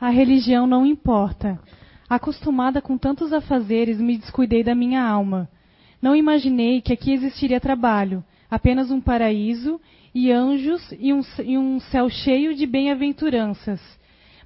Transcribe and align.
A 0.00 0.08
religião 0.08 0.66
não 0.66 0.86
importa. 0.86 1.60
Acostumada 2.08 2.80
com 2.80 2.96
tantos 2.96 3.34
afazeres, 3.34 4.00
me 4.00 4.16
descuidei 4.16 4.64
da 4.64 4.74
minha 4.74 5.02
alma. 5.02 5.46
Não 6.00 6.16
imaginei 6.16 6.80
que 6.80 6.94
aqui 6.94 7.12
existiria 7.12 7.60
trabalho, 7.60 8.24
apenas 8.50 8.90
um 8.90 8.98
paraíso 8.98 9.78
e 10.14 10.32
anjos 10.32 10.82
e 10.98 11.12
um, 11.12 11.20
e 11.44 11.58
um 11.58 11.78
céu 11.78 12.08
cheio 12.08 12.54
de 12.54 12.64
bem-aventuranças. 12.64 13.78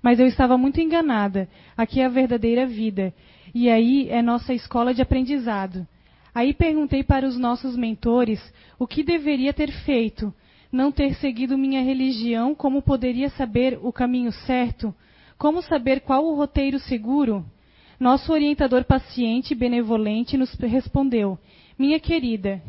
Mas 0.02 0.18
eu 0.18 0.26
estava 0.26 0.58
muito 0.58 0.80
enganada. 0.80 1.48
Aqui 1.76 2.00
é 2.00 2.06
a 2.06 2.08
verdadeira 2.08 2.66
vida. 2.66 3.14
E 3.54 3.70
aí 3.70 4.08
é 4.10 4.20
nossa 4.20 4.52
escola 4.52 4.92
de 4.92 5.02
aprendizado. 5.02 5.86
Aí 6.34 6.52
perguntei 6.52 7.04
para 7.04 7.28
os 7.28 7.38
nossos 7.38 7.76
mentores 7.76 8.40
o 8.76 8.88
que 8.88 9.04
deveria 9.04 9.52
ter 9.54 9.70
feito. 9.70 10.34
Não 10.72 10.90
ter 10.90 11.14
seguido 11.14 11.56
minha 11.56 11.80
religião, 11.80 12.56
como 12.56 12.82
poderia 12.82 13.30
saber 13.30 13.78
o 13.80 13.92
caminho 13.92 14.32
certo? 14.32 14.92
Como 15.44 15.60
saber 15.60 16.00
qual 16.00 16.24
o 16.24 16.34
roteiro 16.34 16.78
seguro? 16.78 17.44
Nosso 18.00 18.32
orientador 18.32 18.82
paciente 18.82 19.50
e 19.50 19.54
benevolente 19.54 20.38
nos 20.38 20.54
respondeu: 20.54 21.38
Minha 21.78 22.00
querida, 22.00 22.62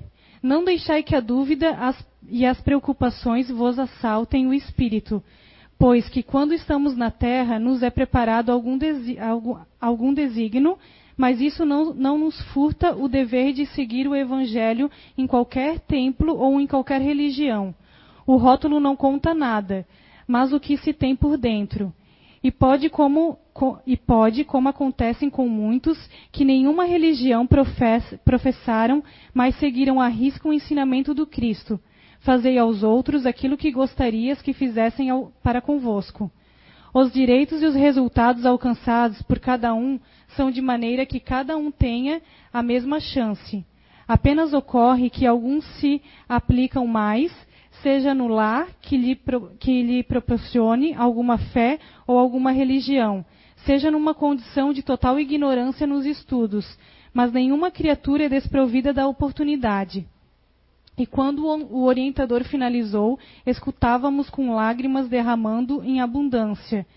não 0.44 0.62
deixai 0.62 1.02
que 1.02 1.16
a 1.16 1.22
dúvida 1.22 1.70
as, 1.70 2.06
e 2.28 2.46
as 2.46 2.60
preocupações 2.60 3.50
vos 3.50 3.80
assaltem 3.80 4.46
o 4.46 4.54
espírito, 4.54 5.24
pois 5.80 6.10
que 6.10 6.22
quando 6.22 6.54
estamos 6.54 6.98
na 6.98 7.10
terra 7.10 7.58
nos 7.58 7.82
é 7.82 7.90
preparado 7.90 8.52
algum, 8.52 8.78
desi, 8.78 9.18
algum, 9.20 9.56
algum 9.80 10.14
desígnio, 10.14 10.78
mas 11.16 11.40
isso 11.40 11.64
não, 11.66 11.94
não 11.94 12.18
nos 12.18 12.38
furta 12.52 12.94
o 12.94 13.08
dever 13.08 13.54
de 13.54 13.66
seguir 13.68 14.06
o 14.06 14.14
evangelho 14.14 14.92
em 15.18 15.26
qualquer 15.26 15.80
templo 15.80 16.38
ou 16.38 16.60
em 16.60 16.68
qualquer 16.68 17.00
religião. 17.00 17.74
O 18.28 18.36
rótulo 18.36 18.82
não 18.82 18.98
conta 18.98 19.34
nada, 19.34 19.88
mas 20.28 20.52
o 20.52 20.60
que 20.60 20.76
se 20.76 20.92
tem 20.92 21.16
por 21.16 21.38
dentro. 21.38 21.94
E 22.46 22.52
pode, 22.52 22.92
como, 22.92 23.40
e 23.88 23.98
pode, 23.98 24.44
como 24.44 24.70
acontecem 24.70 25.32
com 25.32 25.48
muitos, 25.50 25.98
que 26.32 26.46
nenhuma 26.46 26.86
religião 26.86 27.48
profess, 27.48 28.20
professaram, 28.24 29.04
mas 29.34 29.56
seguiram 29.56 30.00
a 30.00 30.08
risco 30.08 30.50
o 30.50 30.54
ensinamento 30.54 31.12
do 31.12 31.26
Cristo. 31.26 31.80
Fazei 32.20 32.60
aos 32.60 32.84
outros 32.84 33.26
aquilo 33.26 33.58
que 33.58 33.72
gostarias 33.72 34.44
que 34.44 34.54
fizessem 34.54 35.10
ao, 35.10 35.34
para 35.42 35.60
convosco. 35.60 36.30
Os 36.94 37.12
direitos 37.12 37.64
e 37.64 37.66
os 37.66 37.74
resultados 37.74 38.46
alcançados 38.46 39.24
por 39.24 39.40
cada 39.40 39.74
um 39.74 40.00
são 40.36 40.52
de 40.52 40.62
maneira 40.62 41.04
que 41.04 41.20
cada 41.20 41.58
um 41.58 41.72
tenha 41.72 42.22
a 42.54 42.62
mesma 42.62 43.00
chance. 43.00 43.66
Apenas 44.08 44.54
ocorre 44.54 45.10
que 45.10 45.26
alguns 45.26 45.66
se 45.80 46.00
aplicam 46.30 46.86
mais 46.86 47.36
seja 47.86 48.16
no 48.16 48.28
lar 48.28 48.68
que 48.82 48.98
lhe, 48.98 49.16
que 49.60 49.84
lhe 49.84 50.02
proporcione 50.02 50.96
alguma 50.96 51.38
fé 51.38 51.78
ou 52.08 52.18
alguma 52.18 52.52
religião, 52.52 53.24
seja 53.58 53.92
numa 53.92 54.16
condição 54.16 54.74
de 54.74 54.82
total 54.82 55.20
ignorância 55.20 55.86
nos 55.86 56.04
estudos, 56.04 56.66
mas 57.14 57.32
nenhuma 57.32 57.70
criatura 57.70 58.24
é 58.24 58.30
desprovida 58.30 58.92
da 58.92 59.08
oportunidade. 59.08 60.04
E 60.98 61.06
quando 61.06 61.46
o 61.46 61.84
orientador 61.84 62.44
finalizou, 62.44 63.20
escutávamos 63.46 64.32
com 64.32 64.56
lágrimas 64.56 65.08
derramando 65.08 65.84
em 65.84 66.02
abundância. 66.02 66.88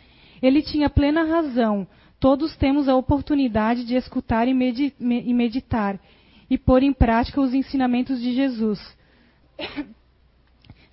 Ele 0.41 0.62
tinha 0.62 0.89
plena 0.89 1.22
razão. 1.25 1.86
Todos 2.19 2.56
temos 2.56 2.89
a 2.89 2.97
oportunidade 2.97 3.84
de 3.84 3.94
escutar 3.94 4.48
e 4.48 4.55
meditar 5.34 6.00
e 6.48 6.56
pôr 6.56 6.83
em 6.83 6.94
prática 6.94 7.42
os 7.42 7.53
ensinamentos 7.53 8.22
de 8.22 8.33
Jesus. 8.33 8.81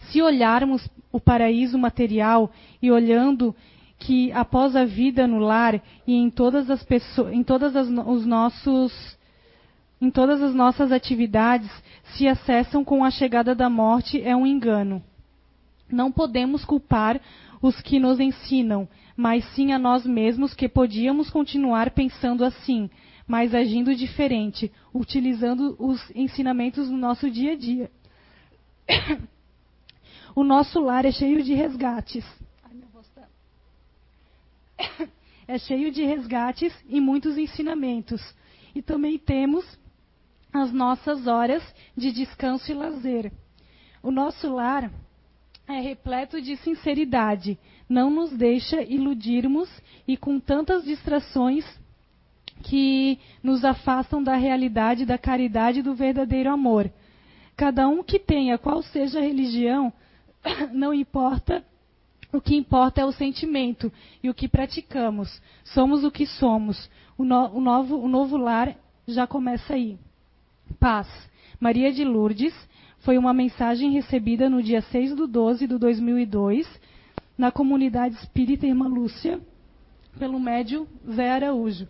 Se 0.09 0.22
olharmos 0.22 0.88
o 1.11 1.20
paraíso 1.20 1.78
material 1.78 2.52
e 2.81 2.92
olhando 2.92 3.56
que 3.98 4.31
após 4.31 4.75
a 4.75 4.86
vida 4.86 5.28
no 5.28 5.39
lar 5.39 5.81
e 6.06 6.14
em 6.14 6.30
todas 6.30 6.70
as 6.70 6.84
pessoas, 6.84 7.34
em 7.34 7.44
todas 7.44 7.75
as, 7.75 7.88
os 7.88 8.26
nossos 8.26 9.17
em 10.02 10.11
todas 10.11 10.42
as 10.42 10.53
nossas 10.53 10.92
atividades 10.92 11.72
se 12.16 12.27
acessam 12.27 12.83
com 12.83 13.04
a 13.04 13.10
chegada 13.10 13.55
da 13.55 13.70
morte 13.70 14.21
é 14.21 14.36
um 14.36 14.45
engano. 14.45 15.02
Não 15.89 16.11
podemos 16.11 16.66
culpar 16.66 17.20
os 17.61 17.80
que 17.82 17.99
nos 17.99 18.20
ensinam, 18.20 18.87
mas 19.16 19.45
sim 19.54 19.72
a 19.72 19.80
nós 19.80 20.05
mesmos 20.05 20.54
que 20.54 20.67
podíamos 20.67 21.30
continuar 21.30 21.92
pensando 21.92 22.43
assim, 22.43 22.89
mas 23.26 23.55
agindo 23.55 23.95
diferente, 23.95 24.72
utilizando 24.93 25.76
os 25.80 26.11
ensinamentos 26.14 26.89
no 26.89 26.98
nosso 26.98 27.30
dia 27.32 27.54
a 27.54 27.55
dia. 27.55 27.92
O 30.36 30.44
nosso 30.44 30.82
lar 30.82 31.06
é 31.06 31.12
cheio 31.12 31.42
de 31.42 31.54
resgates. 31.54 32.26
É 35.48 35.60
cheio 35.60 35.92
de 35.92 36.04
resgates 36.04 36.73
e 36.90 37.00
muitos 37.00 37.38
ensinamentos. 37.38 38.20
E 38.73 38.82
também 38.82 39.16
temos 39.16 39.64
as 40.52 40.72
nossas 40.73 41.28
horas 41.28 41.64
de 41.96 42.12
descanso 42.12 42.72
e 42.72 42.73
lazer. 42.73 43.32
O 44.02 44.10
nosso 44.10 44.52
lar 44.52 44.92
é 45.68 45.80
repleto 45.80 46.42
de 46.42 46.58
sinceridade, 46.58 47.60
não 47.88 48.10
nos 48.10 48.32
deixa 48.32 48.82
iludirmos 48.82 49.70
e 50.08 50.17
com 50.17 50.40
tantas 50.40 50.84
distrações 50.84 51.64
que 52.64 53.20
nos 53.44 53.64
afastam 53.64 54.23
da 54.23 54.36
realidade 54.36 55.06
da 55.06 55.17
caridade 55.17 55.80
e 55.80 55.84
do 55.84 55.94
verdadeiro 55.94 56.50
amor. 56.52 56.92
Cada 57.56 57.88
um 57.88 58.04
que 58.04 58.17
tenha 58.17 58.58
qual 58.58 58.82
seja 58.82 59.20
a 59.20 59.23
religião 59.23 59.94
não 60.73 60.94
importa. 60.94 61.64
O 62.32 62.42
que 62.42 62.56
importa 62.56 63.02
é 63.02 63.06
o 63.06 63.11
sentimento 63.11 63.92
e 64.22 64.30
o 64.30 64.33
que 64.33 64.48
praticamos. 64.48 65.42
Somos 65.64 66.04
o 66.04 66.11
que 66.11 66.26
somos. 66.26 66.89
O, 67.17 67.23
no, 67.23 67.50
o, 67.50 67.61
novo, 67.61 67.98
o 67.98 68.08
novo 68.08 68.38
lar 68.38 68.76
já 69.08 69.26
começa 69.26 69.73
aí. 69.73 69.98
Paz. 70.80 71.08
Maria 71.60 71.92
de 71.92 72.04
Lourdes 72.04 72.54
foi 73.00 73.17
uma 73.17 73.34
mensagem 73.34 73.92
recebida 73.92 74.50
no 74.50 74.61
dia 74.61 74.82
6 74.82 75.16
do 75.16 75.28
12 75.28 75.67
de 75.67 75.78
2002 75.78 76.67
na 77.38 77.52
comunidade 77.52 78.16
espírita 78.16 78.66
Irmã 78.66 78.88
Lúcia, 78.88 79.39
pelo 80.17 80.39
médio 80.39 80.88
Zé 81.10 81.32
Araújo. 81.32 81.88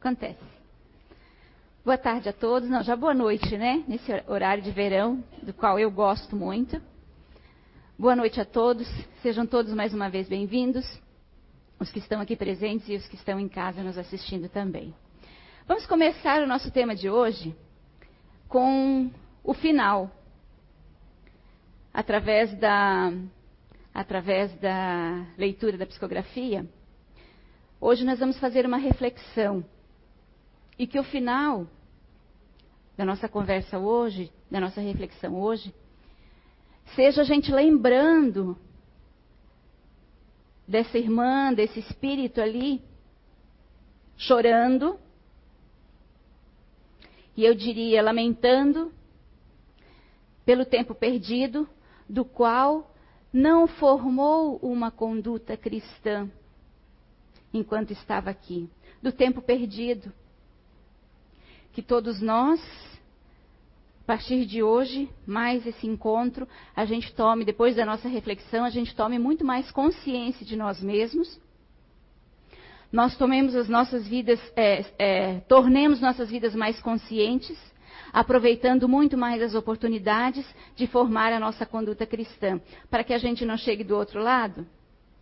Acontece. 0.00 0.57
Boa 1.88 1.96
tarde 1.96 2.28
a 2.28 2.34
todos. 2.34 2.68
Não, 2.68 2.82
já 2.82 2.94
boa 2.94 3.14
noite, 3.14 3.56
né? 3.56 3.82
Nesse 3.88 4.12
horário 4.26 4.62
de 4.62 4.70
verão, 4.70 5.24
do 5.42 5.54
qual 5.54 5.78
eu 5.78 5.90
gosto 5.90 6.36
muito. 6.36 6.78
Boa 7.98 8.14
noite 8.14 8.38
a 8.38 8.44
todos. 8.44 8.86
Sejam 9.22 9.46
todos 9.46 9.72
mais 9.72 9.94
uma 9.94 10.10
vez 10.10 10.28
bem-vindos. 10.28 10.84
Os 11.80 11.90
que 11.90 11.98
estão 11.98 12.20
aqui 12.20 12.36
presentes 12.36 12.86
e 12.90 12.94
os 12.94 13.08
que 13.08 13.14
estão 13.16 13.40
em 13.40 13.48
casa 13.48 13.82
nos 13.82 13.96
assistindo 13.96 14.50
também. 14.50 14.94
Vamos 15.66 15.86
começar 15.86 16.42
o 16.42 16.46
nosso 16.46 16.70
tema 16.70 16.94
de 16.94 17.08
hoje 17.08 17.56
com 18.48 19.10
o 19.42 19.54
final. 19.54 20.10
Através 21.90 22.52
da, 22.58 23.10
através 23.94 24.54
da 24.60 25.24
leitura 25.38 25.78
da 25.78 25.86
psicografia, 25.86 26.66
hoje 27.80 28.04
nós 28.04 28.18
vamos 28.18 28.38
fazer 28.38 28.66
uma 28.66 28.76
reflexão. 28.76 29.64
E 30.78 30.86
que 30.86 31.00
o 31.00 31.02
final 31.02 31.66
da 32.98 33.04
nossa 33.04 33.28
conversa 33.28 33.78
hoje, 33.78 34.32
da 34.50 34.58
nossa 34.58 34.80
reflexão 34.80 35.40
hoje, 35.40 35.72
seja 36.96 37.22
a 37.22 37.24
gente 37.24 37.52
lembrando 37.52 38.58
dessa 40.66 40.98
irmã, 40.98 41.54
desse 41.54 41.78
espírito 41.78 42.40
ali, 42.40 42.82
chorando, 44.16 44.98
e 47.36 47.44
eu 47.44 47.54
diria 47.54 48.02
lamentando 48.02 48.92
pelo 50.44 50.64
tempo 50.64 50.92
perdido, 50.92 51.68
do 52.08 52.24
qual 52.24 52.92
não 53.32 53.68
formou 53.68 54.56
uma 54.56 54.90
conduta 54.90 55.56
cristã 55.56 56.28
enquanto 57.54 57.92
estava 57.92 58.28
aqui, 58.28 58.68
do 59.00 59.12
tempo 59.12 59.40
perdido 59.40 60.12
que 61.72 61.82
todos 61.82 62.20
nós, 62.20 62.60
partir 64.08 64.46
de 64.46 64.62
hoje, 64.62 65.06
mais 65.26 65.66
esse 65.66 65.86
encontro, 65.86 66.48
a 66.74 66.86
gente 66.86 67.14
tome, 67.14 67.44
depois 67.44 67.76
da 67.76 67.84
nossa 67.84 68.08
reflexão, 68.08 68.64
a 68.64 68.70
gente 68.70 68.96
tome 68.96 69.18
muito 69.18 69.44
mais 69.44 69.70
consciência 69.70 70.46
de 70.46 70.56
nós 70.56 70.82
mesmos. 70.82 71.38
Nós 72.90 73.18
tomemos 73.18 73.54
as 73.54 73.68
nossas 73.68 74.08
vidas, 74.08 74.40
é, 74.56 74.86
é, 74.98 75.40
tornemos 75.40 76.00
nossas 76.00 76.30
vidas 76.30 76.54
mais 76.54 76.80
conscientes, 76.80 77.58
aproveitando 78.10 78.88
muito 78.88 79.18
mais 79.18 79.42
as 79.42 79.54
oportunidades 79.54 80.46
de 80.74 80.86
formar 80.86 81.30
a 81.30 81.38
nossa 81.38 81.66
conduta 81.66 82.06
cristã, 82.06 82.58
para 82.88 83.04
que 83.04 83.12
a 83.12 83.18
gente 83.18 83.44
não 83.44 83.58
chegue 83.58 83.84
do 83.84 83.94
outro 83.94 84.22
lado 84.22 84.66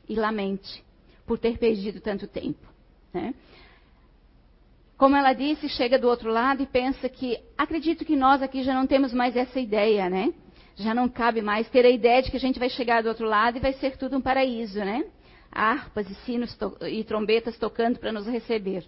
e 0.09 0.15
lamente 0.15 0.85
por 1.27 1.41
ter 1.41 1.59
perdido 1.59 2.01
tanto 2.01 2.29
tempo. 2.29 2.65
Né? 3.13 3.35
Como 4.97 5.17
ela 5.17 5.33
disse, 5.33 5.69
chega 5.69 5.99
do 5.99 6.09
outro 6.09 6.31
lado 6.31 6.63
e 6.63 6.67
pensa 6.67 7.09
que, 7.09 7.39
acredito 7.57 8.05
que 8.05 8.17
nós 8.17 8.41
aqui 8.41 8.63
já 8.63 8.75
não 8.75 8.87
temos 8.87 9.13
mais 9.13 9.37
essa 9.37 9.61
ideia, 9.61 10.09
né? 10.09 10.33
Já 10.75 10.95
não 10.95 11.09
cabe 11.09 11.43
mais 11.43 11.69
ter 11.69 11.85
a 11.85 11.91
ideia 11.91 12.23
de 12.23 12.31
que 12.31 12.37
a 12.37 12.41
gente 12.41 12.59
vai 12.59 12.69
chegar 12.69 13.03
do 13.03 13.09
outro 13.09 13.27
lado 13.27 13.57
e 13.57 13.61
vai 13.61 13.73
ser 13.75 13.97
tudo 13.97 14.17
um 14.17 14.21
paraíso, 14.21 14.79
né? 14.79 15.05
harpas 15.57 16.09
e 16.11 16.15
sinos 16.27 16.57
e 16.83 17.03
trombetas 17.03 17.57
tocando 17.57 17.99
para 17.99 18.13
nos 18.13 18.27
receber. 18.27 18.85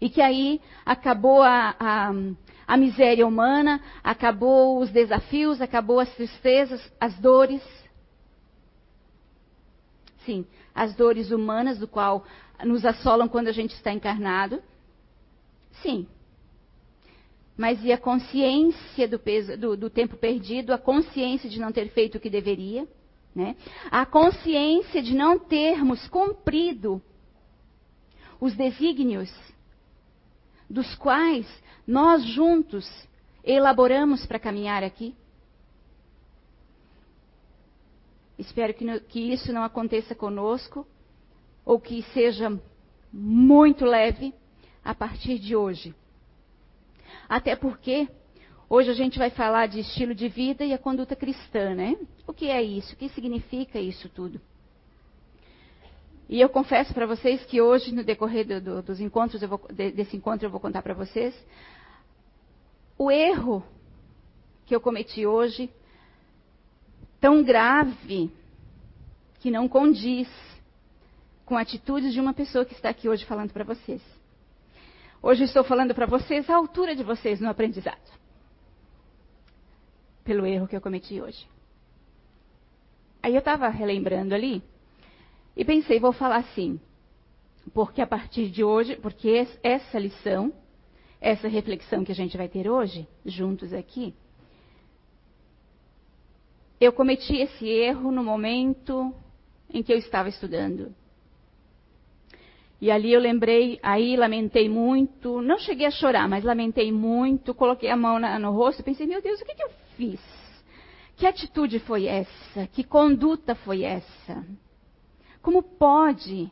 E 0.00 0.10
que 0.10 0.20
aí 0.20 0.60
acabou 0.84 1.42
a, 1.42 1.76
a, 1.78 2.10
a 2.66 2.76
miséria 2.76 3.26
humana, 3.26 3.80
acabou 4.02 4.80
os 4.80 4.90
desafios, 4.90 5.60
acabou 5.60 6.00
as 6.00 6.12
tristezas, 6.14 6.92
as 7.00 7.16
dores. 7.18 7.62
Sim, 10.26 10.44
as 10.74 10.94
dores 10.94 11.30
humanas 11.30 11.78
do 11.78 11.86
qual 11.86 12.24
nos 12.64 12.84
assolam 12.84 13.28
quando 13.28 13.48
a 13.48 13.52
gente 13.52 13.74
está 13.74 13.92
encarnado. 13.92 14.60
Sim. 15.80 16.06
Mas 17.56 17.82
e 17.84 17.92
a 17.92 17.98
consciência 17.98 19.06
do, 19.06 19.18
peso, 19.18 19.56
do, 19.56 19.76
do 19.76 19.90
tempo 19.90 20.16
perdido, 20.16 20.72
a 20.72 20.78
consciência 20.78 21.48
de 21.48 21.60
não 21.60 21.72
ter 21.72 21.88
feito 21.90 22.16
o 22.16 22.20
que 22.20 22.30
deveria, 22.30 22.88
né? 23.34 23.56
a 23.90 24.04
consciência 24.04 25.02
de 25.02 25.14
não 25.14 25.38
termos 25.38 26.06
cumprido 26.08 27.00
os 28.40 28.54
desígnios 28.54 29.32
dos 30.68 30.94
quais 30.96 31.46
nós 31.86 32.24
juntos 32.24 32.86
elaboramos 33.44 34.26
para 34.26 34.38
caminhar 34.38 34.82
aqui. 34.82 35.14
Espero 38.38 38.74
que, 38.74 39.00
que, 39.00 39.32
isso 39.32 39.52
não 39.52 39.62
aconteça 39.62 40.14
conosco, 40.14 40.86
ou 41.64 41.78
que 41.78 42.02
seja 42.14 42.60
muito 43.12 43.84
leve 43.84 44.34
a 44.84 44.94
partir 44.94 45.38
de 45.38 45.54
hoje. 45.54 45.94
Até 47.28 47.56
porque 47.56 48.08
hoje 48.68 48.90
a 48.90 48.94
gente 48.94 49.18
vai 49.18 49.30
falar 49.30 49.66
de 49.66 49.80
estilo 49.80 50.14
de 50.14 50.28
vida 50.28 50.64
e 50.64 50.72
a 50.72 50.78
conduta 50.78 51.14
cristã, 51.14 51.74
né? 51.74 51.96
O 52.26 52.32
que 52.32 52.48
é 52.48 52.62
isso? 52.62 52.94
O 52.94 52.96
que 52.96 53.08
significa 53.10 53.78
isso 53.78 54.08
tudo? 54.08 54.40
E 56.28 56.40
eu 56.40 56.48
confesso 56.48 56.94
para 56.94 57.06
vocês 57.06 57.44
que 57.44 57.60
hoje, 57.60 57.92
no 57.94 58.02
decorrer 58.02 58.46
do, 58.46 58.60
do, 58.60 58.82
dos 58.82 59.00
encontros, 59.00 59.42
vou, 59.42 59.60
de, 59.70 59.90
desse 59.90 60.16
encontro, 60.16 60.46
eu 60.46 60.50
vou 60.50 60.60
contar 60.60 60.82
para 60.82 60.94
vocês 60.94 61.34
o 62.96 63.10
erro 63.10 63.62
que 64.64 64.74
eu 64.74 64.80
cometi 64.80 65.26
hoje, 65.26 65.68
tão 67.20 67.42
grave, 67.42 68.30
que 69.40 69.50
não 69.50 69.68
condiz 69.68 70.28
com 71.44 71.56
atitudes 71.56 72.12
de 72.12 72.20
uma 72.20 72.32
pessoa 72.32 72.64
que 72.64 72.72
está 72.72 72.88
aqui 72.88 73.08
hoje 73.08 73.24
falando 73.24 73.52
para 73.52 73.64
vocês. 73.64 74.00
Hoje 75.24 75.44
estou 75.44 75.62
falando 75.62 75.94
para 75.94 76.04
vocês 76.04 76.50
a 76.50 76.56
altura 76.56 76.96
de 76.96 77.04
vocês 77.04 77.40
no 77.40 77.48
aprendizado. 77.48 78.10
Pelo 80.24 80.44
erro 80.44 80.66
que 80.66 80.74
eu 80.74 80.80
cometi 80.80 81.20
hoje. 81.20 81.46
Aí 83.22 83.32
eu 83.32 83.38
estava 83.38 83.68
relembrando 83.68 84.34
ali 84.34 84.60
e 85.56 85.64
pensei, 85.64 86.00
vou 86.00 86.12
falar 86.12 86.38
assim, 86.38 86.80
porque 87.72 88.00
a 88.00 88.06
partir 88.06 88.50
de 88.50 88.64
hoje, 88.64 88.96
porque 88.96 89.46
essa 89.62 89.96
lição, 89.96 90.52
essa 91.20 91.46
reflexão 91.46 92.04
que 92.04 92.10
a 92.10 92.16
gente 92.16 92.36
vai 92.36 92.48
ter 92.48 92.68
hoje, 92.68 93.06
juntos 93.24 93.72
aqui, 93.72 94.12
eu 96.80 96.92
cometi 96.92 97.36
esse 97.36 97.68
erro 97.68 98.10
no 98.10 98.24
momento 98.24 99.14
em 99.70 99.84
que 99.84 99.92
eu 99.92 99.98
estava 99.98 100.28
estudando. 100.28 100.92
E 102.82 102.90
ali 102.90 103.12
eu 103.12 103.20
lembrei, 103.20 103.78
aí 103.80 104.16
lamentei 104.16 104.68
muito, 104.68 105.40
não 105.40 105.56
cheguei 105.56 105.86
a 105.86 105.90
chorar, 105.92 106.28
mas 106.28 106.42
lamentei 106.42 106.90
muito, 106.90 107.54
coloquei 107.54 107.88
a 107.88 107.96
mão 107.96 108.18
na, 108.18 108.40
no 108.40 108.50
rosto 108.50 108.80
e 108.80 108.82
pensei, 108.82 109.06
meu 109.06 109.22
Deus, 109.22 109.40
o 109.40 109.44
que, 109.44 109.54
que 109.54 109.62
eu 109.62 109.70
fiz? 109.96 110.20
Que 111.14 111.24
atitude 111.24 111.78
foi 111.78 112.06
essa? 112.06 112.66
Que 112.72 112.82
conduta 112.82 113.54
foi 113.54 113.84
essa? 113.84 114.44
Como 115.40 115.62
pode? 115.62 116.50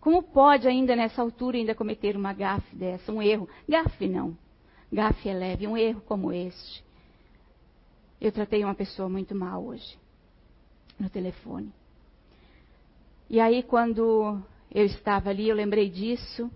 Como 0.00 0.24
pode 0.24 0.66
ainda 0.66 0.96
nessa 0.96 1.22
altura 1.22 1.56
ainda 1.56 1.72
cometer 1.72 2.16
uma 2.16 2.32
gafe 2.32 2.74
dessa, 2.74 3.12
um 3.12 3.22
erro? 3.22 3.48
Gafe 3.68 4.08
não. 4.08 4.36
Gafe 4.92 5.28
é 5.28 5.34
leve, 5.34 5.68
um 5.68 5.76
erro 5.76 6.00
como 6.00 6.32
este. 6.32 6.82
Eu 8.20 8.32
tratei 8.32 8.64
uma 8.64 8.74
pessoa 8.74 9.08
muito 9.08 9.36
mal 9.36 9.64
hoje, 9.64 9.96
no 10.98 11.08
telefone. 11.08 11.72
E 13.30 13.38
aí 13.38 13.62
quando 13.62 14.42
eu 14.72 14.84
estava 14.84 15.30
ali, 15.30 15.48
eu 15.48 15.56
lembrei 15.56 15.88
disso, 15.88 16.50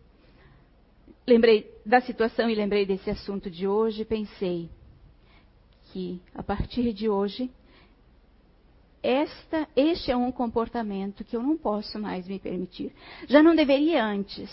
lembrei 1.27 1.71
da 1.85 2.01
situação 2.01 2.49
e 2.49 2.55
lembrei 2.55 2.85
desse 2.85 3.11
assunto 3.11 3.51
de 3.51 3.67
hoje, 3.67 4.05
pensei 4.05 4.69
que 5.93 6.21
a 6.35 6.43
partir 6.43 6.93
de 6.93 7.09
hoje 7.09 7.51
esta, 9.03 9.69
este 9.75 10.13
é 10.13 10.17
um 10.17 10.31
comportamento 10.31 11.25
que 11.25 11.37
eu 11.37 11.43
não 11.43 11.57
posso 11.59 11.99
mais 11.99 12.29
me 12.29 12.39
permitir. 12.39 12.95
Já 13.27 13.43
não 13.43 13.55
deveria 13.55 14.05
antes. 14.05 14.49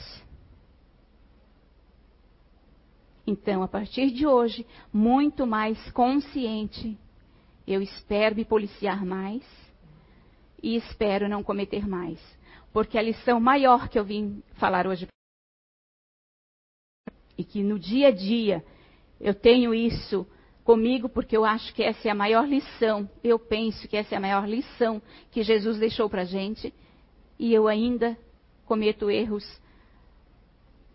Então, 3.27 3.62
a 3.62 3.67
partir 3.67 4.09
de 4.09 4.25
hoje, 4.25 4.65
muito 4.91 5.45
mais 5.45 5.79
consciente, 5.91 6.97
eu 7.67 7.79
espero 7.79 8.35
me 8.35 8.44
policiar 8.44 9.05
mais 9.05 9.44
e 10.63 10.75
espero 10.75 11.29
não 11.29 11.44
cometer 11.44 11.88
mais. 11.88 12.19
Porque 12.71 12.98
a 12.98 13.01
lição 13.01 13.39
maior 13.39 13.89
que 13.89 13.98
eu 13.98 14.04
vim 14.04 14.44
falar 14.56 14.88
hoje 14.88 15.07
e 17.38 17.44
que 17.44 17.63
no 17.63 17.80
dia 17.80 18.10
a 18.10 18.12
dia 18.12 18.63
eu 19.19 19.33
tenho 19.33 19.74
isso 19.74 20.27
comigo, 20.63 21.10
porque 21.10 21.36
eu 21.36 21.44
acho 21.44 21.74
que 21.74 21.81
essa 21.81 22.07
é 22.07 22.12
a 22.12 22.16
maior 22.16 22.48
lição, 22.48 23.10
eu 23.24 23.39
penso 23.39 23.88
que 23.88 23.98
essa 23.98 24.13
é 24.13 24.18
a 24.18 24.21
maior 24.21 24.48
lição 24.48 25.01
que 25.31 25.42
Jesus 25.42 25.80
deixou 25.80 26.10
para 26.10 26.21
a 26.21 26.25
gente, 26.25 26.74
e 27.39 27.54
eu 27.54 27.68
ainda 27.68 28.18
cometo 28.66 29.10
erros. 29.10 29.60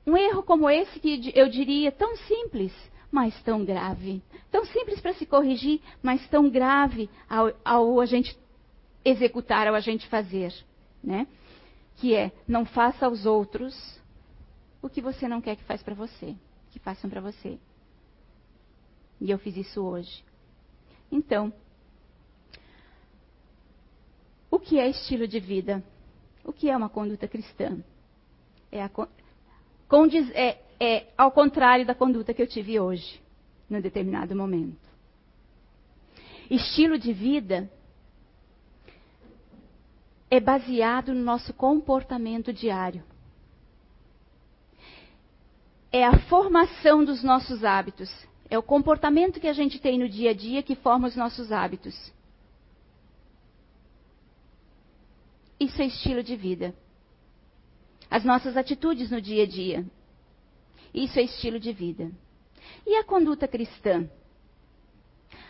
Um 0.07 0.17
erro 0.17 0.43
como 0.43 0.71
esse 0.71 1.01
que 1.01 1.33
eu 1.35 1.49
diria 1.49 1.91
tão 1.91 2.15
simples, 2.17 2.73
mas 3.11 3.35
tão 3.43 3.65
grave. 3.65 4.23
Tão 4.51 4.65
simples 4.67 5.01
para 5.01 5.15
se 5.15 5.25
corrigir, 5.25 5.81
mas 6.03 6.29
tão 6.29 6.49
grave 6.49 7.09
ao, 7.29 7.53
ao 7.65 8.01
a 8.01 8.07
gente 8.07 8.39
executar, 9.05 9.67
ao 9.67 9.75
a 9.75 9.81
gente 9.81 10.07
fazer. 10.09 10.53
Né? 11.03 11.27
Que 11.97 12.15
é 12.15 12.33
não 12.47 12.65
faça 12.65 13.07
aos 13.07 13.27
outros 13.27 14.01
o 14.83 14.89
que 14.89 15.01
você 15.01 15.27
não 15.27 15.41
quer 15.41 15.57
que 15.57 15.65
faça 15.65 15.83
para 15.83 15.95
você, 15.95 16.37
que 16.71 16.79
façam 16.79 17.09
para 17.09 17.21
você. 17.21 17.59
E 19.21 19.31
eu 19.31 19.39
fiz 19.39 19.57
isso 19.57 19.81
hoje. 19.81 20.23
Então, 21.11 21.53
o 24.51 24.59
que 24.59 24.79
é 24.79 24.89
estilo 24.89 25.27
de 25.27 25.41
vida? 25.41 25.83
O 26.45 26.53
que 26.53 26.69
é 26.69 26.77
uma 26.77 26.89
conduta 26.89 27.27
cristã? 27.27 27.79
É, 28.71 28.83
a, 28.83 28.91
condiz, 29.89 30.31
é, 30.31 30.61
é 30.79 31.07
ao 31.17 31.31
contrário 31.31 31.87
da 31.87 31.95
conduta 31.95 32.35
que 32.35 32.43
eu 32.43 32.47
tive 32.47 32.79
hoje, 32.79 33.21
num 33.71 33.81
determinado 33.81 34.37
momento. 34.37 34.85
Estilo 36.51 36.99
de 36.99 37.13
vida 37.13 37.71
é 40.35 40.41
baseado 40.41 41.15
no 41.15 41.23
nosso 41.23 41.55
comportamento 41.55 42.53
diário. 42.53 43.05
É 45.93 46.05
a 46.05 46.19
formação 46.27 47.05
dos 47.05 47.23
nossos 47.23 47.63
hábitos. 47.63 48.11
É 48.51 48.59
o 48.59 48.63
comportamento 48.63 49.39
que 49.39 49.47
a 49.47 49.53
gente 49.53 49.81
tem 49.81 49.97
no 49.97 50.09
dia 50.09 50.31
a 50.31 50.35
dia 50.35 50.63
que 50.63 50.75
forma 50.75 51.07
os 51.07 51.15
nossos 51.15 51.53
hábitos. 51.53 52.13
Isso 55.59 55.81
é 55.81 55.87
estilo 55.87 56.23
de 56.23 56.35
vida. 56.35 56.75
As 58.11 58.25
nossas 58.25 58.57
atitudes 58.57 59.13
no 59.13 59.21
dia 59.21 59.45
a 59.45 59.47
dia. 59.47 59.87
Isso 60.93 61.17
é 61.17 61.23
estilo 61.23 61.61
de 61.61 61.73
vida. 61.73 62.11
E 62.85 62.97
a 62.97 63.05
conduta 63.05 63.47
cristã? 63.47 64.11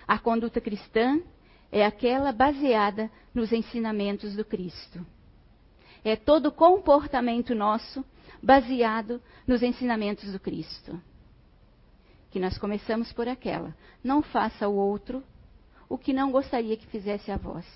A 0.07 0.19
conduta 0.19 0.61
cristã 0.61 1.23
é 1.75 1.85
aquela 1.85 2.31
baseada 2.31 3.11
nos 3.35 3.53
ensinamentos 3.53 4.37
do 4.37 4.45
Cristo. 4.45 5.05
É 6.05 6.15
todo 6.15 6.53
comportamento 6.53 7.53
nosso 7.53 8.05
baseado 8.41 9.21
nos 9.45 9.61
ensinamentos 9.61 10.31
do 10.31 10.39
Cristo. 10.39 11.03
Que 12.31 12.39
nós 12.39 12.57
começamos 12.59 13.13
por 13.13 13.27
aquela. 13.27 13.75
Não 14.05 14.23
faça 14.23 14.67
ao 14.67 14.73
outro 14.73 15.21
o 15.89 15.99
que 15.99 16.13
não 16.13 16.31
gostaria 16.31 16.77
que 16.77 16.87
fizesse 16.87 17.33
a 17.33 17.37
vós. 17.37 17.67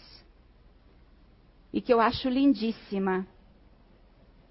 E 1.72 1.80
que 1.80 1.92
eu 1.92 2.00
acho 2.00 2.28
lindíssima. 2.28 3.26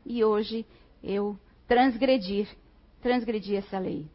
E 0.06 0.26
hoje 0.26 0.66
eu 1.02 1.40
transgredir, 1.70 2.50
transgredi 3.02 3.56
essa 3.56 3.80
lei. 3.80 4.10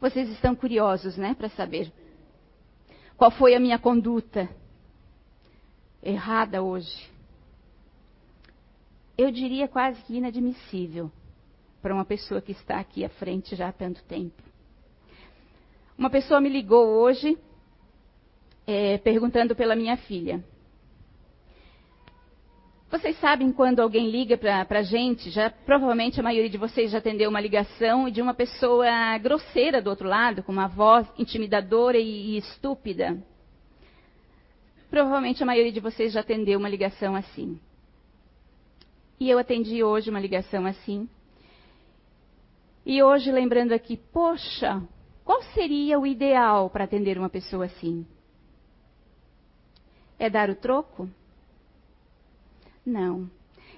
Vocês 0.00 0.28
estão 0.30 0.52
curiosos, 0.56 1.16
né, 1.16 1.32
para 1.32 1.48
saber 1.50 1.92
qual 3.16 3.30
foi 3.30 3.54
a 3.54 3.60
minha 3.60 3.78
conduta 3.78 4.50
errada 6.04 6.62
hoje. 6.62 7.10
Eu 9.16 9.30
diria 9.30 9.66
quase 9.66 10.02
que 10.02 10.16
inadmissível 10.16 11.10
para 11.80 11.94
uma 11.94 12.04
pessoa 12.04 12.40
que 12.40 12.52
está 12.52 12.78
aqui 12.78 13.04
à 13.04 13.08
frente 13.08 13.56
já 13.56 13.68
há 13.68 13.72
tanto 13.72 14.02
tempo. 14.04 14.42
Uma 15.96 16.10
pessoa 16.10 16.40
me 16.40 16.48
ligou 16.48 16.86
hoje 16.86 17.38
é, 18.66 18.98
perguntando 18.98 19.54
pela 19.54 19.76
minha 19.76 19.96
filha. 19.96 20.42
Você 22.90 23.08
vocês 23.08 23.18
sabem 23.18 23.52
quando 23.52 23.80
alguém 23.80 24.08
liga 24.08 24.38
para 24.38 24.78
a 24.78 24.82
gente, 24.82 25.28
já 25.28 25.50
provavelmente 25.50 26.18
a 26.18 26.22
maioria 26.22 26.48
de 26.48 26.56
vocês 26.56 26.90
já 26.90 26.98
atendeu 26.98 27.28
uma 27.28 27.40
ligação 27.40 28.08
de 28.08 28.22
uma 28.22 28.32
pessoa 28.32 29.18
grosseira 29.18 29.82
do 29.82 29.90
outro 29.90 30.08
lado, 30.08 30.42
com 30.42 30.52
uma 30.52 30.68
voz 30.68 31.06
intimidadora 31.18 31.98
e, 31.98 32.34
e 32.34 32.38
estúpida. 32.38 33.22
Provavelmente 34.94 35.42
a 35.42 35.46
maioria 35.46 35.72
de 35.72 35.80
vocês 35.80 36.12
já 36.12 36.20
atendeu 36.20 36.56
uma 36.56 36.68
ligação 36.68 37.16
assim. 37.16 37.58
E 39.18 39.28
eu 39.28 39.40
atendi 39.40 39.82
hoje 39.82 40.08
uma 40.08 40.20
ligação 40.20 40.64
assim. 40.66 41.08
E 42.86 43.02
hoje 43.02 43.32
lembrando 43.32 43.72
aqui, 43.72 43.96
poxa, 43.96 44.80
qual 45.24 45.42
seria 45.52 45.98
o 45.98 46.06
ideal 46.06 46.70
para 46.70 46.84
atender 46.84 47.18
uma 47.18 47.28
pessoa 47.28 47.64
assim? 47.64 48.06
É 50.16 50.30
dar 50.30 50.48
o 50.48 50.54
troco? 50.54 51.10
Não. 52.86 53.28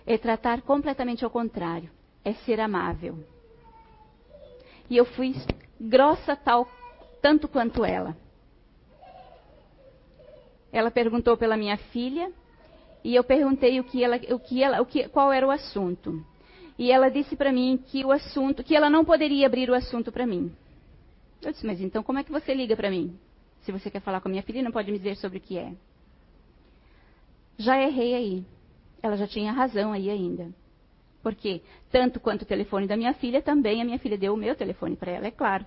É 0.04 0.18
tratar 0.18 0.60
completamente 0.60 1.24
ao 1.24 1.30
contrário. 1.30 1.88
É 2.22 2.34
ser 2.34 2.60
amável. 2.60 3.24
E 4.90 4.98
eu 4.98 5.06
fui 5.06 5.34
grossa 5.80 6.36
tal 6.36 6.68
tanto 7.22 7.48
quanto 7.48 7.86
ela. 7.86 8.14
Ela 10.76 10.90
perguntou 10.90 11.38
pela 11.38 11.56
minha 11.56 11.78
filha 11.78 12.30
e 13.02 13.14
eu 13.14 13.24
perguntei 13.24 13.80
o 13.80 13.84
que 13.84 14.04
ela, 14.04 14.16
o 14.30 14.38
que 14.38 14.62
ela, 14.62 14.82
o 14.82 14.84
que, 14.84 15.08
qual 15.08 15.32
era 15.32 15.46
o 15.46 15.50
assunto. 15.50 16.22
E 16.78 16.92
ela 16.92 17.08
disse 17.08 17.34
para 17.34 17.50
mim 17.50 17.82
que 17.86 18.04
o 18.04 18.12
assunto, 18.12 18.62
que 18.62 18.76
ela 18.76 18.90
não 18.90 19.02
poderia 19.02 19.46
abrir 19.46 19.70
o 19.70 19.74
assunto 19.74 20.12
para 20.12 20.26
mim. 20.26 20.52
Eu 21.40 21.50
disse, 21.50 21.66
mas 21.66 21.80
então 21.80 22.02
como 22.02 22.18
é 22.18 22.24
que 22.24 22.30
você 22.30 22.52
liga 22.52 22.76
para 22.76 22.90
mim? 22.90 23.18
Se 23.62 23.72
você 23.72 23.90
quer 23.90 24.00
falar 24.00 24.20
com 24.20 24.28
a 24.28 24.30
minha 24.30 24.42
filha, 24.42 24.62
não 24.62 24.70
pode 24.70 24.92
me 24.92 24.98
dizer 24.98 25.16
sobre 25.16 25.38
o 25.38 25.40
que 25.40 25.56
é. 25.56 25.72
Já 27.56 27.80
errei 27.80 28.14
aí. 28.14 28.44
Ela 29.02 29.16
já 29.16 29.26
tinha 29.26 29.52
razão 29.52 29.94
aí 29.94 30.10
ainda. 30.10 30.50
Porque, 31.22 31.62
tanto 31.90 32.20
quanto 32.20 32.42
o 32.42 32.46
telefone 32.46 32.86
da 32.86 32.98
minha 32.98 33.14
filha, 33.14 33.40
também 33.40 33.80
a 33.80 33.84
minha 33.84 33.98
filha 33.98 34.18
deu 34.18 34.34
o 34.34 34.36
meu 34.36 34.54
telefone 34.54 34.94
para 34.94 35.10
ela, 35.10 35.26
é 35.26 35.30
claro. 35.30 35.64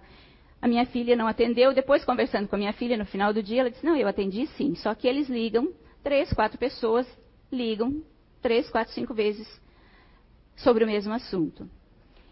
A 0.62 0.68
minha 0.68 0.86
filha 0.86 1.16
não 1.16 1.28
atendeu, 1.28 1.74
depois 1.74 2.04
conversando 2.04 2.48
com 2.48 2.56
a 2.56 2.60
minha 2.60 2.74
filha 2.74 2.98
no 2.98 3.06
final 3.06 3.34
do 3.34 3.42
dia, 3.42 3.62
ela 3.62 3.72
disse, 3.72 3.86
não, 3.86 3.96
eu 3.96 4.08
atendi 4.08 4.46
sim, 4.58 4.76
só 4.76 4.94
que 4.94 5.08
eles 5.08 5.30
ligam, 5.30 5.74
três, 6.04 6.32
quatro 6.34 6.58
pessoas 6.58 7.08
ligam, 7.52 8.04
três, 8.42 8.70
quatro, 8.70 8.94
cinco 8.94 9.14
vezes 9.14 9.48
sobre 10.58 10.84
o 10.84 10.88
mesmo 10.88 11.14
assunto. 11.14 11.70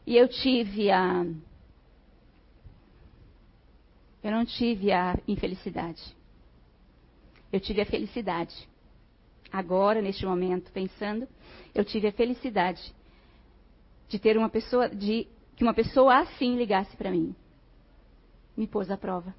E 0.05 0.15
eu 0.15 0.27
tive 0.27 0.91
a. 0.91 1.25
Eu 4.23 4.31
não 4.31 4.45
tive 4.45 4.91
a 4.91 5.17
infelicidade. 5.27 6.01
Eu 7.51 7.59
tive 7.59 7.81
a 7.81 7.85
felicidade 7.85 8.53
agora, 9.51 10.01
neste 10.01 10.25
momento, 10.25 10.71
pensando, 10.71 11.27
eu 11.73 11.85
tive 11.85 12.07
a 12.07 12.11
felicidade 12.11 12.93
de 14.09 14.19
ter 14.19 14.37
uma 14.37 14.49
pessoa, 14.49 14.89
de 14.89 15.27
que 15.55 15.63
uma 15.63 15.73
pessoa 15.73 16.19
assim 16.19 16.57
ligasse 16.57 16.95
para 16.97 17.11
mim. 17.11 17.35
Me 18.57 18.67
pôs 18.67 18.91
à 18.91 18.97
prova. 18.97 19.33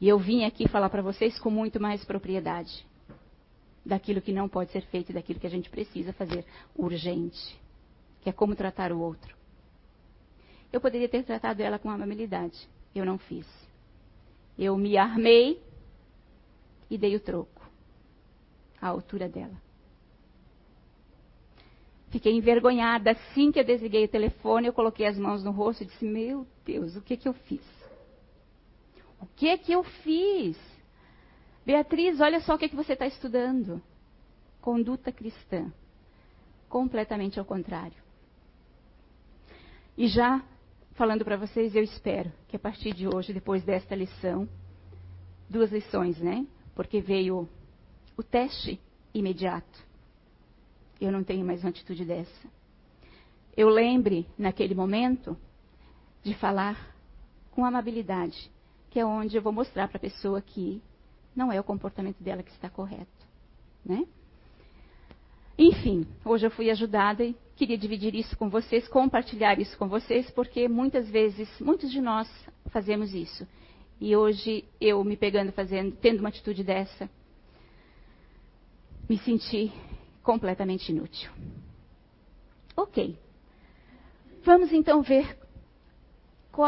E 0.00 0.08
eu 0.08 0.18
vim 0.18 0.44
aqui 0.44 0.68
falar 0.68 0.90
para 0.90 1.00
vocês 1.00 1.38
com 1.38 1.48
muito 1.48 1.80
mais 1.80 2.04
propriedade 2.04 2.84
daquilo 3.86 4.20
que 4.20 4.32
não 4.32 4.48
pode 4.48 4.72
ser 4.72 4.82
feito 4.86 5.10
e 5.10 5.12
daquilo 5.12 5.38
que 5.38 5.46
a 5.46 5.50
gente 5.50 5.70
precisa 5.70 6.12
fazer 6.12 6.44
urgente, 6.74 7.56
que 8.20 8.28
é 8.28 8.32
como 8.32 8.56
tratar 8.56 8.92
o 8.92 8.98
outro. 8.98 9.36
Eu 10.72 10.80
poderia 10.80 11.08
ter 11.08 11.22
tratado 11.24 11.62
ela 11.62 11.78
com 11.78 11.88
amabilidade, 11.88 12.68
eu 12.94 13.04
não 13.04 13.16
fiz. 13.16 13.46
Eu 14.58 14.76
me 14.76 14.96
armei 14.96 15.62
e 16.90 16.98
dei 16.98 17.14
o 17.14 17.20
troco 17.20 17.62
à 18.80 18.88
altura 18.88 19.28
dela. 19.28 19.56
Fiquei 22.12 22.34
envergonhada. 22.34 23.12
Assim 23.12 23.50
que 23.50 23.58
eu 23.58 23.64
desliguei 23.64 24.04
o 24.04 24.08
telefone, 24.08 24.66
eu 24.66 24.72
coloquei 24.72 25.06
as 25.06 25.16
mãos 25.18 25.42
no 25.42 25.50
rosto 25.50 25.82
e 25.82 25.86
disse: 25.86 26.04
Meu 26.04 26.46
Deus, 26.64 26.94
o 26.94 27.00
que, 27.00 27.16
que 27.16 27.26
eu 27.26 27.32
fiz? 27.32 27.64
O 29.18 29.26
que 29.34 29.56
que 29.56 29.72
eu 29.72 29.82
fiz? 29.82 30.58
Beatriz, 31.64 32.20
olha 32.20 32.40
só 32.40 32.54
o 32.54 32.58
que, 32.58 32.68
que 32.68 32.76
você 32.76 32.92
está 32.92 33.06
estudando. 33.06 33.82
Conduta 34.60 35.10
cristã. 35.10 35.72
Completamente 36.68 37.38
ao 37.38 37.46
contrário. 37.46 38.02
E 39.96 40.06
já 40.06 40.44
falando 40.92 41.24
para 41.24 41.36
vocês, 41.38 41.74
eu 41.74 41.82
espero 41.82 42.30
que 42.46 42.56
a 42.56 42.58
partir 42.58 42.92
de 42.92 43.08
hoje, 43.08 43.32
depois 43.32 43.64
desta 43.64 43.94
lição, 43.94 44.46
duas 45.48 45.72
lições, 45.72 46.18
né? 46.18 46.46
Porque 46.74 47.00
veio 47.00 47.48
o 48.16 48.22
teste 48.22 48.78
imediato. 49.14 49.91
Eu 51.04 51.10
não 51.10 51.24
tenho 51.24 51.44
mais 51.44 51.64
uma 51.64 51.70
atitude 51.70 52.04
dessa. 52.04 52.48
Eu 53.56 53.68
lembre, 53.68 54.24
naquele 54.38 54.72
momento, 54.72 55.36
de 56.22 56.32
falar 56.34 56.94
com 57.50 57.64
amabilidade, 57.64 58.48
que 58.88 59.00
é 59.00 59.04
onde 59.04 59.36
eu 59.36 59.42
vou 59.42 59.52
mostrar 59.52 59.88
para 59.88 59.96
a 59.96 60.00
pessoa 60.00 60.40
que 60.40 60.80
não 61.34 61.50
é 61.50 61.58
o 61.58 61.64
comportamento 61.64 62.22
dela 62.22 62.44
que 62.44 62.52
está 62.52 62.70
correto. 62.70 63.26
Né? 63.84 64.06
Enfim, 65.58 66.06
hoje 66.24 66.46
eu 66.46 66.52
fui 66.52 66.70
ajudada 66.70 67.24
e 67.24 67.36
queria 67.56 67.76
dividir 67.76 68.14
isso 68.14 68.36
com 68.36 68.48
vocês, 68.48 68.86
compartilhar 68.86 69.58
isso 69.58 69.76
com 69.76 69.88
vocês, 69.88 70.30
porque 70.30 70.68
muitas 70.68 71.10
vezes, 71.10 71.48
muitos 71.58 71.90
de 71.90 72.00
nós 72.00 72.28
fazemos 72.70 73.12
isso. 73.12 73.44
E 74.00 74.14
hoje 74.14 74.64
eu 74.80 75.02
me 75.02 75.16
pegando 75.16 75.50
fazendo, 75.50 75.96
tendo 75.96 76.20
uma 76.20 76.28
atitude 76.28 76.62
dessa, 76.62 77.10
me 79.08 79.18
senti 79.18 79.72
completamente 80.22 80.90
inútil. 80.90 81.30
Ok. 82.76 83.18
Vamos 84.44 84.72
então 84.72 85.02
ver. 85.02 85.38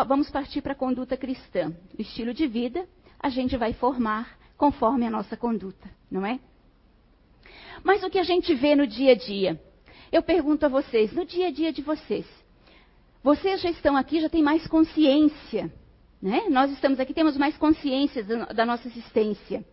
Vamos 0.06 0.30
partir 0.30 0.62
para 0.62 0.73
a 0.73 0.76
conduta 0.76 1.16
cristã. 1.16 1.75
O 1.99 2.00
estilo 2.00 2.32
de 2.32 2.46
vida 2.46 2.88
a 3.18 3.28
gente 3.28 3.56
vai 3.56 3.73
formar 3.73 4.38
conforme 4.56 5.06
a 5.06 5.11
nossa 5.11 5.37
conduta, 5.37 5.90
não 6.11 6.25
é? 6.25 6.38
Mas 7.82 8.02
o 8.02 8.11
que 8.11 8.18
a 8.18 8.23
gente 8.23 8.54
vê 8.54 8.75
no 8.75 8.87
dia 8.87 9.12
a 9.12 9.14
dia? 9.14 9.61
Eu 10.12 10.23
pergunto 10.23 10.64
a 10.64 10.68
vocês, 10.68 11.12
no 11.12 11.25
dia 11.25 11.49
a 11.49 11.50
dia 11.50 11.73
de 11.73 11.82
vocês, 11.82 12.26
vocês 13.23 13.61
já 13.61 13.70
estão 13.70 13.96
aqui, 13.96 14.20
já 14.20 14.28
têm 14.28 14.42
mais 14.42 14.66
consciência, 14.66 15.73
né? 16.23 16.44
Nós 16.49 16.70
estamos 16.70 17.00
aqui, 17.00 17.12
temos 17.12 17.37
mais 17.37 17.56
consciência 17.56 18.23
da 18.54 18.64
nossa 18.64 18.87
existência, 18.87 19.64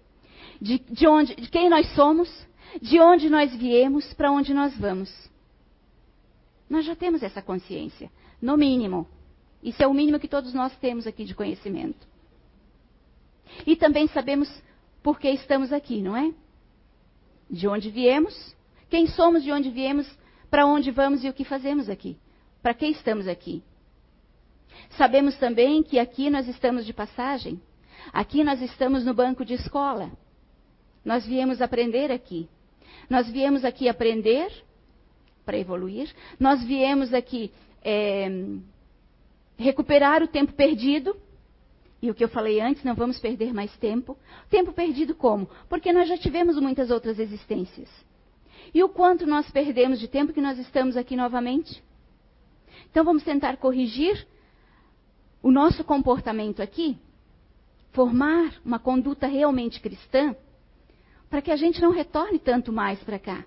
de, 0.62 0.78
de 0.78 1.08
onde, 1.08 1.36
de 1.36 1.50
quem 1.50 1.68
nós 1.68 1.88
somos, 1.96 2.30
de 2.80 3.00
onde 3.00 3.30
nós 3.30 3.54
viemos, 3.56 4.14
para 4.14 4.32
onde 4.32 4.54
nós 4.54 4.78
vamos. 4.78 5.12
Nós 6.70 6.86
já 6.86 6.96
temos 6.96 7.24
essa 7.24 7.42
consciência, 7.42 8.12
no 8.40 8.56
mínimo. 8.56 9.08
Isso 9.64 9.82
é 9.82 9.88
o 9.88 9.94
mínimo 9.94 10.20
que 10.20 10.28
todos 10.28 10.54
nós 10.54 10.76
temos 10.78 11.08
aqui 11.08 11.26
de 11.26 11.34
conhecimento. 11.34 12.08
E 13.66 13.76
também 13.76 14.08
sabemos 14.08 14.48
por 15.04 15.20
que 15.20 15.30
estamos 15.30 15.74
aqui, 15.74 16.02
não 16.02 16.16
é? 16.16 16.32
De 17.50 17.68
onde 17.68 17.90
viemos, 17.90 18.56
quem 18.90 19.08
somos, 19.08 19.44
de 19.44 19.52
onde 19.52 19.70
viemos, 19.70 20.08
para 20.50 20.66
onde 20.66 20.92
vamos 20.92 21.24
e 21.24 21.30
o 21.30 21.34
que 21.34 21.44
fazemos 21.44 21.90
aqui. 21.90 22.18
Para 22.62 22.74
que 22.74 22.86
estamos 22.86 23.28
aqui? 23.28 23.64
Sabemos 24.92 25.36
também 25.38 25.82
que 25.84 26.00
aqui 26.00 26.30
nós 26.30 26.48
estamos 26.48 26.86
de 26.86 26.94
passagem. 26.94 27.60
Aqui 28.14 28.44
nós 28.44 28.62
estamos 28.62 29.04
no 29.04 29.14
banco 29.14 29.44
de 29.44 29.56
escola. 29.56 30.12
Nós 31.04 31.26
viemos 31.26 31.62
aprender 31.62 32.12
aqui. 32.12 32.48
Nós 33.10 33.30
viemos 33.30 33.66
aqui 33.66 33.90
aprender 33.90 34.52
para 35.46 35.58
evoluir. 35.58 36.14
Nós 36.40 36.64
viemos 36.64 37.14
aqui 37.14 37.52
é, 37.84 38.30
recuperar 39.58 40.24
o 40.24 40.28
tempo 40.28 40.54
perdido. 40.54 41.16
E 42.02 42.10
o 42.10 42.16
que 42.16 42.24
eu 42.24 42.30
falei 42.30 42.60
antes, 42.60 42.84
não 42.84 42.96
vamos 42.96 43.20
perder 43.20 43.54
mais 43.54 43.76
tempo. 43.78 44.18
Tempo 44.50 44.72
perdido 44.74 45.14
como? 45.14 45.50
Porque 45.70 45.94
nós 45.94 46.08
já 46.08 46.18
tivemos 46.18 46.60
muitas 46.60 46.90
outras 46.90 47.20
existências. 47.20 47.90
E 48.74 48.84
o 48.84 48.90
quanto 48.90 49.26
nós 49.26 49.50
perdemos 49.52 50.00
de 50.00 50.08
tempo 50.08 50.34
que 50.34 50.42
nós 50.42 50.58
estamos 50.58 50.96
aqui 50.96 51.16
novamente? 51.16 51.84
Então 52.90 53.04
vamos 53.04 53.24
tentar 53.24 53.58
corrigir 53.58 54.28
o 55.44 55.52
nosso 55.52 55.84
comportamento 55.84 56.62
aqui, 56.62 56.98
formar 57.92 58.54
uma 58.64 58.80
conduta 58.80 59.28
realmente 59.28 59.80
cristã 59.80 60.36
para 61.32 61.42
que 61.42 61.50
a 61.50 61.56
gente 61.56 61.82
não 61.82 61.92
retorne 61.92 62.38
tanto 62.38 62.74
mais 62.74 63.02
para 63.02 63.18
cá. 63.18 63.46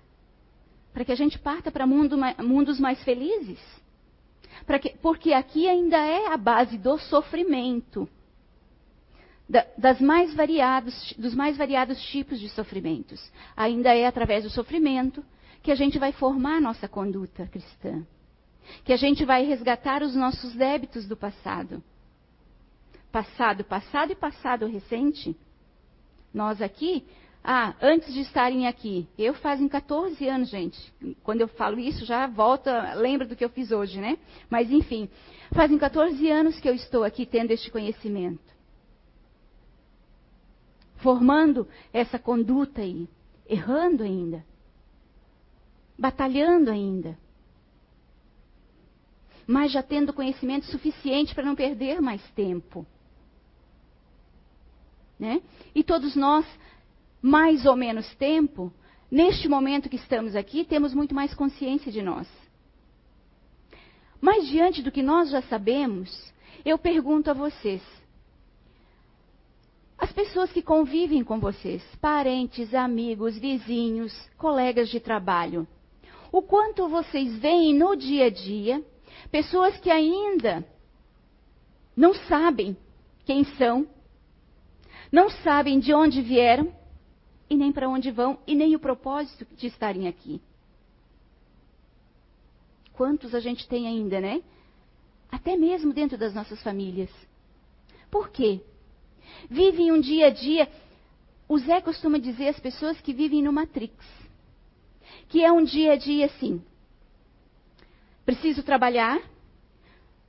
Para 0.91 1.05
que 1.05 1.11
a 1.11 1.15
gente 1.15 1.37
parta 1.37 1.71
para 1.71 1.85
mundo, 1.85 2.17
mundos 2.43 2.79
mais 2.79 3.01
felizes. 3.03 3.59
Que, 4.81 4.97
porque 4.97 5.33
aqui 5.33 5.69
ainda 5.69 5.97
é 5.97 6.33
a 6.33 6.35
base 6.35 6.79
do 6.79 6.97
sofrimento. 6.97 8.09
Da, 9.47 9.63
das 9.77 10.01
mais 10.01 10.33
variados, 10.33 11.13
dos 11.15 11.35
mais 11.35 11.55
variados 11.55 12.01
tipos 12.07 12.39
de 12.39 12.49
sofrimentos. 12.49 13.31
Ainda 13.55 13.95
é 13.95 14.07
através 14.07 14.43
do 14.43 14.49
sofrimento 14.49 15.23
que 15.61 15.71
a 15.71 15.75
gente 15.75 15.99
vai 15.99 16.11
formar 16.11 16.57
a 16.57 16.61
nossa 16.61 16.87
conduta 16.87 17.45
cristã. 17.45 18.03
Que 18.83 18.93
a 18.93 18.97
gente 18.97 19.23
vai 19.23 19.45
resgatar 19.45 20.01
os 20.01 20.15
nossos 20.15 20.55
débitos 20.55 21.07
do 21.07 21.15
passado. 21.15 21.83
Passado, 23.11 23.63
passado 23.63 24.11
e 24.11 24.15
passado 24.15 24.65
recente. 24.65 25.37
Nós 26.33 26.63
aqui 26.63 27.05
Ah, 27.47 27.75
antes 27.79 28.11
de 28.11 28.21
estarem 28.21 28.65
aqui, 28.65 29.07
eu 29.15 29.35
fazem 29.35 29.67
14 29.67 30.27
anos, 30.27 30.49
gente. 30.49 30.91
Quando 31.21 31.41
eu 31.41 31.47
falo 31.47 31.79
isso, 31.79 32.03
já 32.03 32.25
volta, 32.25 32.95
lembra 32.95 33.27
do 33.27 33.35
que 33.35 33.45
eu 33.45 33.49
fiz 33.49 33.71
hoje, 33.71 34.01
né? 34.01 34.17
Mas 34.49 34.71
enfim, 34.71 35.07
fazem 35.53 35.77
14 35.77 36.27
anos 36.31 36.59
que 36.59 36.67
eu 36.67 36.73
estou 36.73 37.03
aqui 37.03 37.23
tendo 37.23 37.51
este 37.51 37.69
conhecimento. 37.69 38.41
Formando 40.95 41.67
essa 41.93 42.17
conduta 42.17 42.81
aí, 42.81 43.07
errando 43.47 44.01
ainda, 44.01 44.43
batalhando 45.95 46.71
ainda. 46.71 47.15
Mas 49.45 49.71
já 49.71 49.83
tendo 49.83 50.13
conhecimento 50.13 50.65
suficiente 50.65 51.35
para 51.35 51.45
não 51.45 51.53
perder 51.53 52.01
mais 52.01 52.27
tempo. 52.31 52.87
Né? 55.19 55.43
E 55.75 55.83
todos 55.83 56.15
nós 56.15 56.43
mais 57.21 57.65
ou 57.65 57.75
menos 57.75 58.13
tempo, 58.15 58.71
neste 59.09 59.47
momento 59.47 59.89
que 59.89 59.95
estamos 59.95 60.35
aqui, 60.35 60.63
temos 60.63 60.93
muito 60.93 61.13
mais 61.13 61.33
consciência 61.33 61.91
de 61.91 62.01
nós. 62.01 62.27
Mas 64.21 64.47
diante 64.47 64.81
do 64.81 64.91
que 64.91 65.03
nós 65.03 65.29
já 65.29 65.41
sabemos, 65.43 66.33
eu 66.63 66.77
pergunto 66.77 67.29
a 67.29 67.33
vocês: 67.33 67.81
as 69.97 70.11
pessoas 70.11 70.51
que 70.51 70.61
convivem 70.61 71.23
com 71.23 71.39
vocês, 71.39 71.83
parentes, 72.01 72.73
amigos, 72.73 73.37
vizinhos, 73.37 74.13
colegas 74.37 74.89
de 74.89 74.99
trabalho, 74.99 75.67
o 76.31 76.41
quanto 76.41 76.87
vocês 76.89 77.37
veem 77.37 77.73
no 77.73 77.95
dia 77.95 78.25
a 78.25 78.29
dia 78.29 78.83
pessoas 79.31 79.77
que 79.79 79.89
ainda 79.89 80.65
não 81.95 82.13
sabem 82.13 82.75
quem 83.25 83.43
são, 83.57 83.87
não 85.11 85.29
sabem 85.29 85.79
de 85.79 85.93
onde 85.93 86.21
vieram, 86.21 86.73
e 87.49 87.55
nem 87.55 87.71
para 87.71 87.89
onde 87.89 88.11
vão, 88.11 88.39
e 88.47 88.55
nem 88.55 88.75
o 88.75 88.79
propósito 88.79 89.45
de 89.55 89.67
estarem 89.67 90.07
aqui. 90.07 90.41
Quantos 92.93 93.35
a 93.35 93.39
gente 93.39 93.67
tem 93.67 93.87
ainda, 93.87 94.19
né? 94.19 94.41
Até 95.31 95.55
mesmo 95.57 95.93
dentro 95.93 96.17
das 96.17 96.33
nossas 96.33 96.61
famílias. 96.63 97.09
Por 98.09 98.29
quê? 98.29 98.61
Vivem 99.49 99.91
um 99.91 99.99
dia 99.99 100.27
a 100.27 100.29
dia. 100.29 100.69
O 101.47 101.57
Zé 101.57 101.81
costuma 101.81 102.17
dizer 102.17 102.47
às 102.47 102.59
pessoas 102.59 102.99
que 103.01 103.13
vivem 103.13 103.43
no 103.43 103.51
Matrix. 103.51 103.93
Que 105.27 105.43
é 105.43 105.51
um 105.51 105.63
dia 105.63 105.93
a 105.93 105.95
dia 105.95 106.27
assim. 106.27 106.63
Preciso 108.25 108.63
trabalhar 108.63 109.21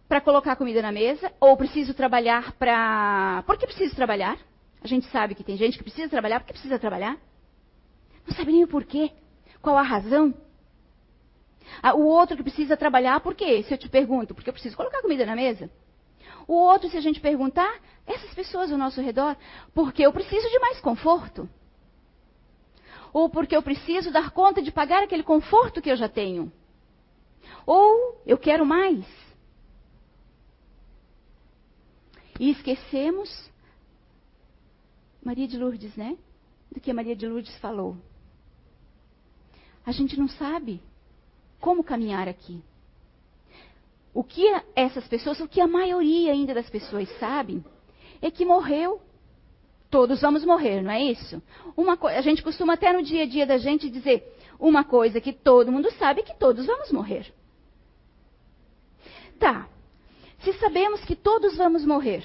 para 0.09 0.21
colocar 0.21 0.57
comida 0.57 0.83
na 0.83 0.93
mesa, 0.93 1.33
ou 1.41 1.57
preciso 1.57 1.95
trabalhar 1.95 2.53
para. 2.53 3.43
Por 3.47 3.57
que 3.57 3.67
preciso 3.67 3.95
trabalhar? 3.95 4.39
A 4.83 4.87
gente 4.87 5.07
sabe 5.11 5.35
que 5.35 5.45
tem 5.45 5.57
gente 5.57 5.79
que 5.79 5.85
precisa 5.85 6.09
trabalhar 6.09 6.41
porque 6.41 6.53
precisa 6.53 6.79
trabalhar. 6.79 7.19
Não 8.27 8.37
sabe 8.37 8.53
nem 8.53 8.65
o 8.65 8.69
porquê. 8.69 9.11
Qual 9.61 9.77
a 9.77 9.83
razão? 9.83 10.35
Ah, 11.83 11.95
o 11.95 12.07
outro 12.07 12.37
que 12.37 12.43
precisa 12.43 12.77
trabalhar, 12.77 13.21
por 13.21 13.35
quê? 13.35 13.63
Se 13.65 13.75
eu 13.75 13.79
te 13.79 13.89
pergunto, 13.89 14.35
porque 14.35 14.49
eu 14.49 14.53
preciso 14.53 14.77
colocar 14.77 15.03
comida 15.03 15.27
na 15.27 15.35
mesa. 15.35 15.71
O 16.47 16.55
outro, 16.55 16.89
se 16.89 16.97
a 16.97 17.01
gente 17.01 17.21
perguntar, 17.21 17.81
essas 18.07 18.33
pessoas 18.35 18.71
ao 18.71 18.79
nosso 18.79 19.01
redor, 19.01 19.37
porque 19.75 20.03
eu 20.03 20.13
preciso 20.13 20.49
de 20.49 20.59
mais 20.61 20.81
conforto. 20.81 21.49
Ou 23.13 23.29
porque 23.29 23.57
eu 23.57 23.63
preciso 23.63 24.13
dar 24.13 24.31
conta 24.31 24.63
de 24.63 24.71
pagar 24.71 25.03
aquele 25.03 25.23
conforto 25.23 25.83
que 25.83 25.91
eu 25.91 25.97
já 25.97 26.09
tenho. 26.09 26.53
Ou 27.65 28.23
eu 28.25 28.39
quero 28.39 28.65
mais. 28.65 29.05
E 32.39 32.51
esquecemos 32.51 33.51
Maria 35.27 35.49
de 35.49 35.59
Lourdes, 35.59 35.97
né? 35.97 36.17
Do 36.71 36.81
que 36.81 36.93
Maria 36.93 37.17
de 37.17 37.27
Lourdes 37.27 37.57
falou. 37.59 37.97
A 39.85 39.91
gente 39.91 40.17
não 40.17 40.29
sabe 40.29 40.81
como 41.59 41.83
caminhar 41.83 42.29
aqui. 42.29 42.63
O 44.15 44.23
que 44.23 44.45
essas 44.77 45.09
pessoas, 45.09 45.41
o 45.41 45.49
que 45.49 45.61
a 45.61 45.67
maioria 45.67 46.31
ainda 46.31 46.55
das 46.55 46.71
pessoas 46.71 47.09
sabem, 47.19 47.65
é 48.23 48.31
que 48.31 48.45
morreu. 48.45 49.01
Todos 49.91 50.21
vamos 50.21 50.45
morrer, 50.45 50.81
não 50.81 50.93
é 50.93 51.03
isso? 51.03 51.43
Uma 51.77 51.99
a 52.01 52.21
gente 52.21 52.41
costuma 52.41 52.75
até 52.75 52.93
no 52.93 53.03
dia 53.03 53.25
a 53.25 53.27
dia 53.27 53.47
da 53.47 53.59
gente 53.59 53.91
dizer 53.91 54.33
uma 54.61 54.85
coisa 54.85 55.21
que 55.21 55.33
todo 55.33 55.73
mundo 55.73 55.91
sabe 55.99 56.23
que 56.23 56.37
todos 56.37 56.67
vamos 56.67 56.93
morrer. 56.93 57.35
Tá. 59.41 59.69
Se 60.39 60.53
sabemos 60.53 61.05
que 61.05 61.17
todos 61.17 61.57
vamos 61.57 61.85
morrer, 61.85 62.25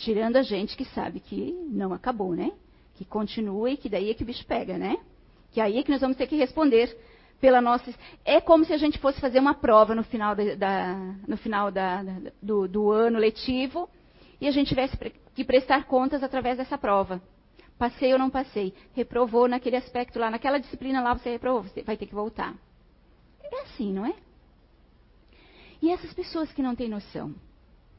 Tirando 0.00 0.36
a 0.36 0.42
gente 0.42 0.76
que 0.76 0.84
sabe 0.86 1.20
que 1.20 1.52
não 1.68 1.92
acabou, 1.92 2.34
né? 2.34 2.52
Que 2.94 3.04
continua 3.04 3.70
e 3.70 3.76
que 3.76 3.88
daí 3.88 4.10
é 4.10 4.14
que 4.14 4.22
o 4.22 4.26
bicho 4.26 4.46
pega, 4.46 4.78
né? 4.78 4.96
Que 5.52 5.60
aí 5.60 5.78
é 5.78 5.82
que 5.82 5.90
nós 5.90 6.00
vamos 6.00 6.16
ter 6.16 6.26
que 6.26 6.36
responder 6.36 6.96
pela 7.40 7.60
nossa. 7.60 7.92
É 8.24 8.40
como 8.40 8.64
se 8.64 8.72
a 8.72 8.78
gente 8.78 8.98
fosse 8.98 9.20
fazer 9.20 9.38
uma 9.38 9.54
prova 9.54 9.94
no 9.94 10.02
final, 10.02 10.34
da, 10.34 10.54
da 10.54 10.94
no 11.26 11.36
final 11.36 11.70
da, 11.70 12.02
do, 12.40 12.66
do 12.66 12.90
ano 12.90 13.18
letivo 13.18 13.88
e 14.40 14.46
a 14.46 14.50
gente 14.50 14.68
tivesse 14.68 14.96
que 15.34 15.44
prestar 15.44 15.84
contas 15.86 16.22
através 16.22 16.56
dessa 16.56 16.78
prova. 16.78 17.20
Passei 17.78 18.12
ou 18.12 18.18
não 18.18 18.30
passei? 18.30 18.74
Reprovou 18.94 19.48
naquele 19.48 19.76
aspecto 19.76 20.18
lá, 20.18 20.30
naquela 20.30 20.58
disciplina 20.58 21.02
lá 21.02 21.14
você 21.14 21.30
reprovou, 21.30 21.62
você 21.62 21.82
vai 21.82 21.96
ter 21.96 22.06
que 22.06 22.14
voltar. 22.14 22.54
É 23.42 23.62
assim, 23.62 23.92
não 23.92 24.06
é? 24.06 24.14
E 25.82 25.90
essas 25.90 26.12
pessoas 26.12 26.52
que 26.52 26.62
não 26.62 26.74
têm 26.74 26.88
noção, 26.88 27.34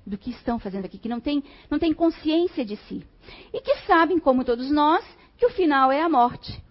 do 0.05 0.17
que 0.17 0.31
estão 0.31 0.59
fazendo 0.59 0.85
aqui, 0.85 0.97
que 0.97 1.09
não 1.09 1.19
têm 1.19 1.43
não 1.69 1.79
tem 1.79 1.93
consciência 1.93 2.65
de 2.65 2.75
si. 2.75 3.05
E 3.53 3.61
que 3.61 3.75
sabem, 3.85 4.19
como 4.19 4.43
todos 4.43 4.71
nós, 4.71 5.05
que 5.37 5.45
o 5.45 5.51
final 5.51 5.91
é 5.91 6.01
a 6.01 6.09
morte. 6.09 6.61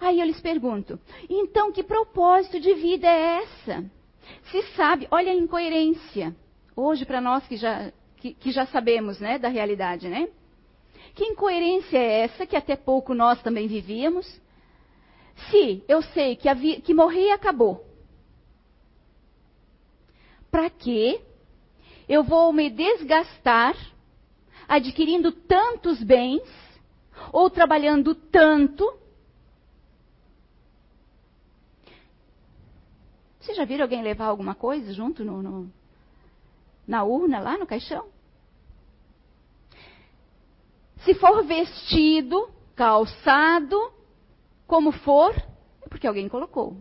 Aí 0.00 0.20
eu 0.20 0.26
lhes 0.26 0.40
pergunto: 0.40 0.98
então 1.28 1.72
que 1.72 1.82
propósito 1.82 2.60
de 2.60 2.74
vida 2.74 3.06
é 3.06 3.42
essa? 3.42 3.84
Se 4.50 4.62
sabe, 4.74 5.08
olha 5.10 5.32
a 5.32 5.34
incoerência. 5.34 6.34
Hoje, 6.76 7.04
para 7.04 7.20
nós 7.20 7.46
que 7.46 7.56
já, 7.56 7.92
que, 8.16 8.34
que, 8.34 8.50
já 8.50 8.66
sabemos 8.66 9.20
né, 9.20 9.38
da 9.38 9.48
realidade, 9.48 10.08
né? 10.08 10.28
Que 11.14 11.24
incoerência 11.24 11.96
é 11.96 12.22
essa 12.22 12.46
que 12.46 12.56
até 12.56 12.74
pouco 12.74 13.14
nós 13.14 13.40
também 13.42 13.68
vivíamos? 13.68 14.26
Se 15.50 15.84
eu 15.88 16.02
sei 16.02 16.36
que, 16.36 16.52
vi, 16.54 16.80
que 16.80 16.92
morrer 16.94 17.30
acabou, 17.30 17.84
para 20.50 20.70
que 20.70 21.20
eu 22.08 22.22
vou 22.22 22.52
me 22.52 22.70
desgastar 22.70 23.74
adquirindo 24.68 25.32
tantos 25.32 26.02
bens 26.02 26.42
ou 27.32 27.48
trabalhando 27.50 28.14
tanto. 28.14 28.98
Você 33.40 33.54
já 33.54 33.64
viram 33.64 33.84
alguém 33.84 34.02
levar 34.02 34.26
alguma 34.26 34.54
coisa 34.54 34.92
junto 34.92 35.24
no, 35.24 35.42
no, 35.42 35.72
na 36.86 37.04
urna, 37.04 37.40
lá 37.40 37.58
no 37.58 37.66
caixão? 37.66 38.08
Se 41.04 41.14
for 41.14 41.44
vestido, 41.44 42.48
calçado, 42.74 43.92
como 44.66 44.90
for, 44.90 45.34
é 45.82 45.88
porque 45.88 46.06
alguém 46.06 46.28
colocou. 46.28 46.76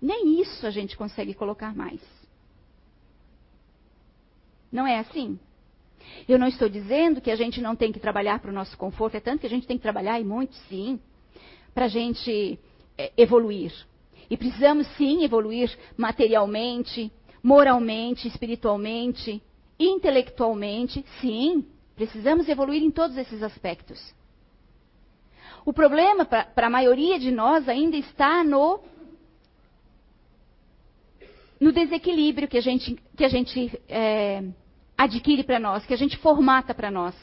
Nem 0.00 0.40
isso 0.40 0.66
a 0.66 0.70
gente 0.70 0.96
consegue 0.96 1.34
colocar 1.34 1.74
mais. 1.76 2.00
Não 4.72 4.86
é 4.86 4.98
assim? 4.98 5.38
Eu 6.28 6.38
não 6.38 6.48
estou 6.48 6.68
dizendo 6.68 7.20
que 7.20 7.30
a 7.30 7.36
gente 7.36 7.60
não 7.60 7.76
tem 7.76 7.92
que 7.92 8.00
trabalhar 8.00 8.40
para 8.40 8.50
o 8.50 8.54
nosso 8.54 8.76
conforto, 8.76 9.16
é 9.16 9.20
tanto 9.20 9.40
que 9.40 9.46
a 9.46 9.50
gente 9.50 9.66
tem 9.66 9.76
que 9.76 9.82
trabalhar 9.82 10.18
e 10.18 10.24
muito, 10.24 10.54
sim, 10.68 10.98
para 11.74 11.84
a 11.84 11.88
gente 11.88 12.58
é, 12.96 13.12
evoluir. 13.16 13.72
E 14.30 14.36
precisamos, 14.36 14.86
sim, 14.96 15.24
evoluir 15.24 15.76
materialmente, 15.96 17.12
moralmente, 17.42 18.26
espiritualmente, 18.26 19.42
intelectualmente, 19.78 21.04
sim, 21.20 21.66
precisamos 21.94 22.48
evoluir 22.48 22.82
em 22.82 22.90
todos 22.90 23.16
esses 23.16 23.42
aspectos. 23.42 24.14
O 25.64 25.72
problema 25.72 26.24
para 26.24 26.66
a 26.66 26.70
maioria 26.70 27.18
de 27.18 27.30
nós 27.30 27.68
ainda 27.68 27.96
está 27.96 28.42
no 28.42 28.80
no 31.60 31.70
desequilíbrio 31.70 32.48
que 32.48 32.58
a 32.58 32.60
gente, 32.60 32.96
que 33.16 33.24
a 33.24 33.28
gente 33.28 33.80
é, 33.88 34.42
adquire 35.04 35.42
para 35.42 35.58
nós, 35.58 35.84
que 35.84 35.94
a 35.94 35.96
gente 35.96 36.16
formata 36.18 36.74
para 36.74 36.90
nós. 36.90 37.14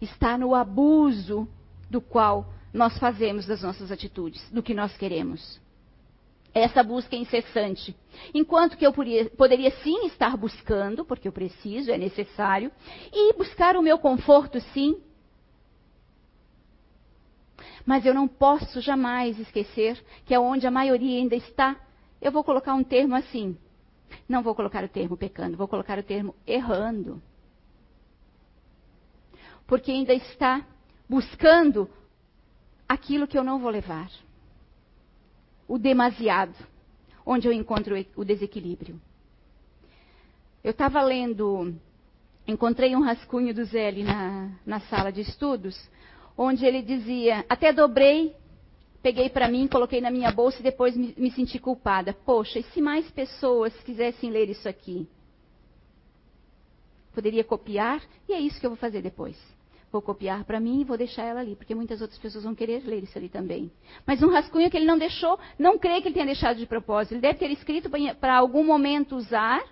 Está 0.00 0.36
no 0.36 0.54
abuso 0.54 1.48
do 1.90 2.00
qual 2.00 2.52
nós 2.72 2.98
fazemos 2.98 3.46
das 3.46 3.62
nossas 3.62 3.92
atitudes, 3.92 4.50
do 4.50 4.62
que 4.62 4.74
nós 4.74 4.96
queremos. 4.96 5.60
Essa 6.52 6.82
busca 6.82 7.16
é 7.16 7.18
incessante. 7.18 7.96
Enquanto 8.32 8.76
que 8.76 8.86
eu 8.86 8.92
poderia, 8.92 9.30
poderia 9.30 9.70
sim 9.82 10.06
estar 10.06 10.36
buscando, 10.36 11.04
porque 11.04 11.26
eu 11.26 11.32
preciso, 11.32 11.90
é 11.90 11.98
necessário, 11.98 12.70
e 13.12 13.32
buscar 13.34 13.76
o 13.76 13.82
meu 13.82 13.98
conforto 13.98 14.60
sim. 14.72 15.00
Mas 17.84 18.06
eu 18.06 18.14
não 18.14 18.26
posso 18.26 18.80
jamais 18.80 19.38
esquecer 19.38 20.02
que 20.24 20.34
é 20.34 20.38
onde 20.38 20.66
a 20.66 20.70
maioria 20.70 21.18
ainda 21.18 21.34
está. 21.36 21.76
Eu 22.20 22.32
vou 22.32 22.44
colocar 22.44 22.74
um 22.74 22.84
termo 22.84 23.14
assim: 23.14 23.56
não 24.28 24.42
vou 24.42 24.54
colocar 24.54 24.84
o 24.84 24.88
termo 24.88 25.16
pecando, 25.16 25.56
vou 25.56 25.68
colocar 25.68 25.98
o 25.98 26.02
termo 26.02 26.34
errando. 26.46 27.22
porque 29.66 29.90
ainda 29.90 30.12
está 30.14 30.66
buscando 31.08 31.88
aquilo 32.88 33.26
que 33.26 33.38
eu 33.38 33.44
não 33.44 33.58
vou 33.58 33.70
levar. 33.70 34.10
O 35.66 35.78
demasiado, 35.78 36.54
onde 37.24 37.48
eu 37.48 37.52
encontro 37.52 37.94
o 38.16 38.24
desequilíbrio. 38.24 39.00
Eu 40.62 40.72
estava 40.72 41.02
lendo, 41.02 41.74
encontrei 42.46 42.94
um 42.94 43.02
rascunho 43.02 43.54
do 43.54 43.64
Zé 43.64 43.90
na, 43.92 44.50
na 44.64 44.80
sala 44.80 45.10
de 45.10 45.22
estudos, 45.22 45.90
onde 46.36 46.64
ele 46.64 46.82
dizia: 46.82 47.44
Até 47.48 47.72
dobrei, 47.72 48.34
peguei 49.04 49.28
para 49.28 49.48
mim, 49.48 49.68
coloquei 49.68 50.00
na 50.00 50.10
minha 50.10 50.32
bolsa 50.32 50.60
e 50.60 50.62
depois 50.62 50.96
me, 50.96 51.14
me 51.18 51.30
senti 51.30 51.58
culpada. 51.58 52.14
Poxa, 52.14 52.58
e 52.58 52.62
se 52.62 52.80
mais 52.80 53.08
pessoas 53.10 53.78
quisessem 53.82 54.30
ler 54.30 54.48
isso 54.48 54.66
aqui? 54.66 55.06
Poderia 57.12 57.44
copiar, 57.44 58.02
e 58.26 58.32
é 58.32 58.40
isso 58.40 58.58
que 58.58 58.64
eu 58.64 58.70
vou 58.70 58.78
fazer 58.78 59.02
depois. 59.02 59.36
Vou 59.92 60.00
copiar 60.00 60.44
para 60.44 60.58
mim 60.58 60.80
e 60.80 60.84
vou 60.84 60.96
deixar 60.96 61.22
ela 61.22 61.40
ali, 61.40 61.54
porque 61.54 61.74
muitas 61.74 62.00
outras 62.00 62.18
pessoas 62.18 62.44
vão 62.44 62.54
querer 62.54 62.82
ler 62.86 63.02
isso 63.02 63.16
ali 63.18 63.28
também. 63.28 63.70
Mas 64.06 64.22
um 64.22 64.30
rascunho 64.30 64.70
que 64.70 64.76
ele 64.78 64.86
não 64.86 64.96
deixou, 64.96 65.38
não 65.58 65.78
creio 65.78 66.00
que 66.00 66.08
ele 66.08 66.14
tenha 66.14 66.26
deixado 66.26 66.56
de 66.56 66.66
propósito. 66.66 67.12
Ele 67.12 67.20
deve 67.20 67.38
ter 67.38 67.50
escrito 67.50 67.90
para 68.18 68.34
algum 68.34 68.64
momento 68.64 69.16
usar 69.16 69.62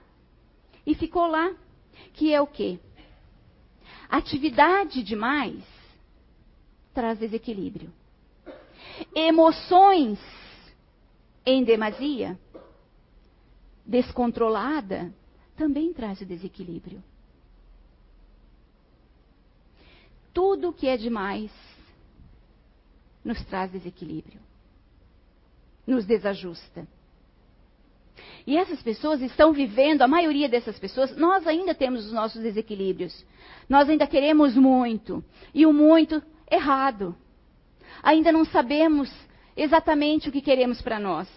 e 0.86 0.94
ficou 0.94 1.26
lá. 1.26 1.54
Que 2.12 2.34
é 2.34 2.40
o 2.40 2.46
quê? 2.46 2.78
Atividade 4.10 5.02
demais 5.02 5.64
traz 6.92 7.18
desequilíbrio. 7.18 7.90
Emoções 9.14 10.18
em 11.44 11.64
demasia, 11.64 12.38
descontrolada, 13.84 15.12
também 15.56 15.92
traz 15.92 16.20
o 16.20 16.26
desequilíbrio. 16.26 17.02
Tudo 20.32 20.72
que 20.72 20.88
é 20.88 20.96
demais 20.96 21.50
nos 23.24 23.42
traz 23.44 23.70
desequilíbrio, 23.70 24.40
nos 25.86 26.06
desajusta. 26.06 26.86
E 28.46 28.56
essas 28.56 28.82
pessoas 28.82 29.20
estão 29.20 29.52
vivendo, 29.52 30.02
a 30.02 30.08
maioria 30.08 30.48
dessas 30.48 30.78
pessoas, 30.78 31.16
nós 31.16 31.46
ainda 31.46 31.74
temos 31.74 32.06
os 32.06 32.12
nossos 32.12 32.42
desequilíbrios. 32.42 33.24
Nós 33.68 33.88
ainda 33.88 34.06
queremos 34.06 34.56
muito. 34.56 35.24
E 35.54 35.64
o 35.64 35.72
muito 35.72 36.22
errado. 36.50 37.16
Ainda 38.02 38.32
não 38.32 38.44
sabemos 38.44 39.10
exatamente 39.56 40.28
o 40.28 40.32
que 40.32 40.40
queremos 40.40 40.82
para 40.82 40.98
nós. 40.98 41.28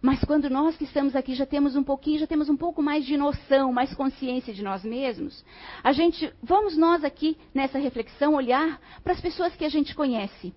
Mas 0.00 0.22
quando 0.24 0.50
nós 0.50 0.76
que 0.76 0.84
estamos 0.84 1.16
aqui 1.16 1.34
já 1.34 1.46
temos 1.46 1.74
um 1.74 1.82
pouquinho, 1.82 2.18
já 2.18 2.26
temos 2.26 2.48
um 2.48 2.56
pouco 2.56 2.82
mais 2.82 3.04
de 3.04 3.16
noção, 3.16 3.72
mais 3.72 3.94
consciência 3.94 4.52
de 4.52 4.62
nós 4.62 4.84
mesmos, 4.84 5.44
a 5.82 5.92
gente, 5.92 6.32
vamos 6.42 6.76
nós 6.76 7.02
aqui 7.02 7.36
nessa 7.54 7.78
reflexão 7.78 8.34
olhar 8.34 8.80
para 9.02 9.14
as 9.14 9.20
pessoas 9.20 9.56
que 9.56 9.64
a 9.64 9.68
gente 9.68 9.94
conhece. 9.94 10.54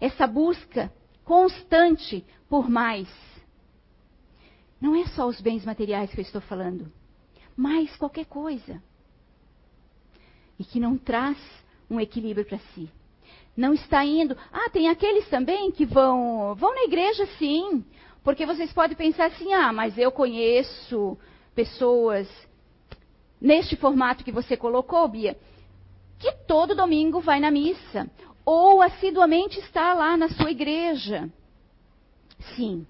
Essa 0.00 0.26
busca 0.26 0.92
constante 1.24 2.24
por 2.48 2.68
mais. 2.68 3.08
Não 4.80 4.94
é 4.94 5.06
só 5.06 5.26
os 5.26 5.40
bens 5.40 5.64
materiais 5.64 6.10
que 6.10 6.18
eu 6.18 6.22
estou 6.22 6.40
falando, 6.40 6.92
mas 7.56 7.96
qualquer 7.96 8.26
coisa. 8.26 8.82
E 10.58 10.64
que 10.64 10.78
não 10.78 10.98
traz 10.98 11.38
um 11.92 12.00
equilíbrio 12.00 12.46
para 12.46 12.58
si. 12.74 12.88
Não 13.56 13.74
está 13.74 14.04
indo. 14.04 14.36
Ah, 14.52 14.70
tem 14.70 14.88
aqueles 14.88 15.28
também 15.28 15.70
que 15.70 15.84
vão, 15.84 16.54
vão 16.54 16.74
na 16.74 16.84
igreja 16.84 17.26
sim, 17.38 17.84
porque 18.24 18.46
vocês 18.46 18.72
podem 18.72 18.96
pensar 18.96 19.26
assim: 19.26 19.52
"Ah, 19.52 19.72
mas 19.72 19.98
eu 19.98 20.10
conheço 20.10 21.18
pessoas 21.54 22.28
neste 23.40 23.76
formato 23.76 24.24
que 24.24 24.32
você 24.32 24.56
colocou, 24.56 25.06
Bia, 25.06 25.36
que 26.18 26.32
todo 26.46 26.74
domingo 26.74 27.20
vai 27.20 27.40
na 27.40 27.50
missa, 27.50 28.08
ou 28.44 28.80
assiduamente 28.80 29.58
está 29.58 29.92
lá 29.92 30.16
na 30.16 30.28
sua 30.28 30.50
igreja. 30.50 31.28
Sim, 32.56 32.86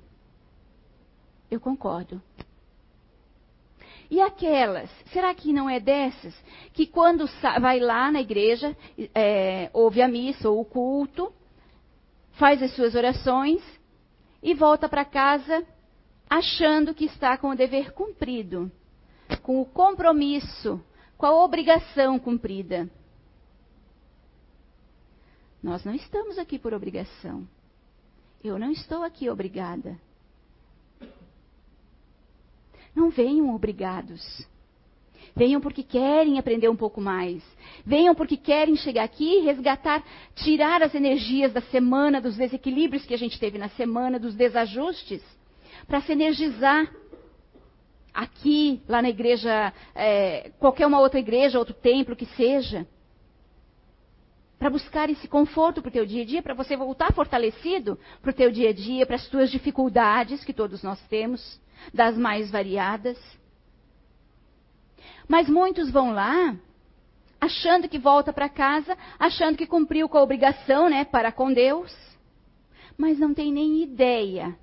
eu 1.50 1.58
concordo. 1.58 2.22
E 4.12 4.20
aquelas, 4.20 4.90
será 5.10 5.34
que 5.34 5.54
não 5.54 5.70
é 5.70 5.80
dessas 5.80 6.34
que 6.74 6.86
quando 6.86 7.24
vai 7.58 7.80
lá 7.80 8.12
na 8.12 8.20
igreja, 8.20 8.76
é, 9.14 9.70
ouve 9.72 10.02
a 10.02 10.06
missa 10.06 10.50
ou 10.50 10.60
o 10.60 10.66
culto, 10.66 11.32
faz 12.32 12.62
as 12.62 12.76
suas 12.76 12.94
orações 12.94 13.62
e 14.42 14.52
volta 14.52 14.86
para 14.86 15.02
casa 15.02 15.66
achando 16.28 16.94
que 16.94 17.06
está 17.06 17.38
com 17.38 17.48
o 17.48 17.56
dever 17.56 17.94
cumprido, 17.94 18.70
com 19.42 19.62
o 19.62 19.64
compromisso, 19.64 20.78
com 21.16 21.24
a 21.24 21.42
obrigação 21.42 22.18
cumprida? 22.18 22.90
Nós 25.62 25.86
não 25.86 25.94
estamos 25.94 26.36
aqui 26.36 26.58
por 26.58 26.74
obrigação. 26.74 27.48
Eu 28.44 28.58
não 28.58 28.72
estou 28.72 29.04
aqui 29.04 29.30
obrigada. 29.30 29.98
Não 32.94 33.10
venham 33.10 33.54
obrigados. 33.54 34.46
Venham 35.34 35.60
porque 35.60 35.82
querem 35.82 36.38
aprender 36.38 36.68
um 36.68 36.76
pouco 36.76 37.00
mais. 37.00 37.42
Venham 37.86 38.14
porque 38.14 38.36
querem 38.36 38.76
chegar 38.76 39.04
aqui 39.04 39.38
e 39.38 39.40
resgatar, 39.40 40.04
tirar 40.34 40.82
as 40.82 40.94
energias 40.94 41.52
da 41.52 41.62
semana, 41.62 42.20
dos 42.20 42.36
desequilíbrios 42.36 43.06
que 43.06 43.14
a 43.14 43.18
gente 43.18 43.40
teve 43.40 43.56
na 43.56 43.70
semana, 43.70 44.18
dos 44.18 44.34
desajustes, 44.34 45.22
para 45.86 46.02
se 46.02 46.12
energizar 46.12 46.92
aqui, 48.12 48.82
lá 48.86 49.00
na 49.00 49.08
igreja, 49.08 49.72
é, 49.94 50.50
qualquer 50.58 50.86
uma 50.86 51.00
outra 51.00 51.18
igreja, 51.18 51.58
outro 51.58 51.74
templo 51.74 52.14
que 52.14 52.26
seja 52.26 52.86
para 54.62 54.70
buscar 54.70 55.10
esse 55.10 55.26
conforto 55.26 55.82
para 55.82 55.88
o 55.88 55.92
teu 55.92 56.06
dia 56.06 56.22
a 56.22 56.24
dia, 56.24 56.40
para 56.40 56.54
você 56.54 56.76
voltar 56.76 57.12
fortalecido 57.12 57.98
para 58.20 58.30
o 58.30 58.32
teu 58.32 58.48
dia 58.48 58.70
a 58.70 58.72
dia, 58.72 59.04
para 59.04 59.16
as 59.16 59.26
tuas 59.26 59.50
dificuldades 59.50 60.44
que 60.44 60.52
todos 60.52 60.84
nós 60.84 61.00
temos, 61.08 61.60
das 61.92 62.16
mais 62.16 62.48
variadas. 62.48 63.18
Mas 65.26 65.48
muitos 65.48 65.90
vão 65.90 66.12
lá 66.12 66.56
achando 67.40 67.88
que 67.88 67.98
volta 67.98 68.32
para 68.32 68.48
casa, 68.48 68.96
achando 69.18 69.58
que 69.58 69.66
cumpriu 69.66 70.08
com 70.08 70.16
a 70.16 70.22
obrigação, 70.22 70.88
né, 70.88 71.04
para 71.04 71.32
com 71.32 71.52
Deus, 71.52 71.92
mas 72.96 73.18
não 73.18 73.34
tem 73.34 73.52
nem 73.52 73.82
ideia 73.82 74.56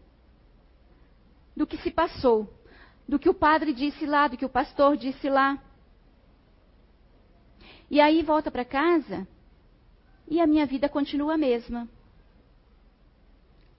do 1.54 1.68
que 1.68 1.76
se 1.76 1.92
passou, 1.92 2.50
do 3.06 3.20
que 3.20 3.28
o 3.28 3.34
padre 3.34 3.74
disse 3.74 4.06
lá, 4.06 4.30
do 4.30 4.38
que 4.38 4.46
o 4.46 4.50
pastor 4.50 4.96
disse 4.96 5.30
lá. 5.30 5.62
E 7.92 8.00
aí 8.00 8.24
volta 8.24 8.50
para 8.50 8.64
casa 8.64 9.28
e 10.30 10.40
a 10.40 10.48
minha 10.48 10.66
vida 10.66 10.88
continua 10.88 11.34
a 11.34 11.38
mesma. 11.38 11.90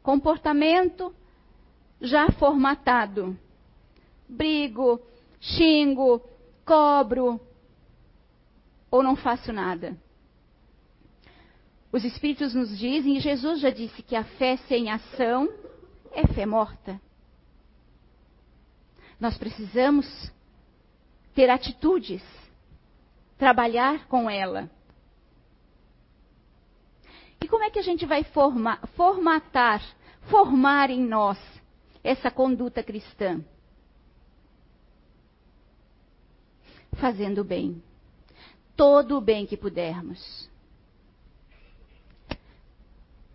Comportamento 0.02 1.14
já 2.00 2.30
formatado. 2.32 3.38
Brigo, 4.28 5.00
xingo, 5.40 6.20
cobro 6.64 7.40
ou 8.90 9.02
não 9.02 9.14
faço 9.14 9.52
nada. 9.52 9.96
Os 11.92 12.04
Espíritos 12.04 12.54
nos 12.54 12.76
dizem, 12.78 13.16
e 13.16 13.20
Jesus 13.20 13.60
já 13.60 13.70
disse 13.70 14.02
que 14.02 14.14
a 14.14 14.24
fé 14.24 14.56
sem 14.68 14.90
ação 14.90 15.48
é 16.12 16.26
fé 16.26 16.46
morta. 16.46 17.00
Nós 19.18 19.36
precisamos 19.36 20.06
ter 21.34 21.50
atitudes, 21.50 22.22
trabalhar 23.36 24.06
com 24.06 24.30
ela. 24.30 24.70
E 27.42 27.48
como 27.48 27.64
é 27.64 27.70
que 27.70 27.78
a 27.78 27.82
gente 27.82 28.04
vai 28.04 28.22
formar, 28.22 28.86
formatar, 28.96 29.82
formar 30.28 30.90
em 30.90 31.02
nós 31.02 31.38
essa 32.04 32.30
conduta 32.30 32.82
cristã? 32.82 33.42
Fazendo 36.96 37.40
o 37.40 37.44
bem. 37.44 37.82
Todo 38.76 39.16
o 39.16 39.20
bem 39.20 39.46
que 39.46 39.56
pudermos. 39.56 40.50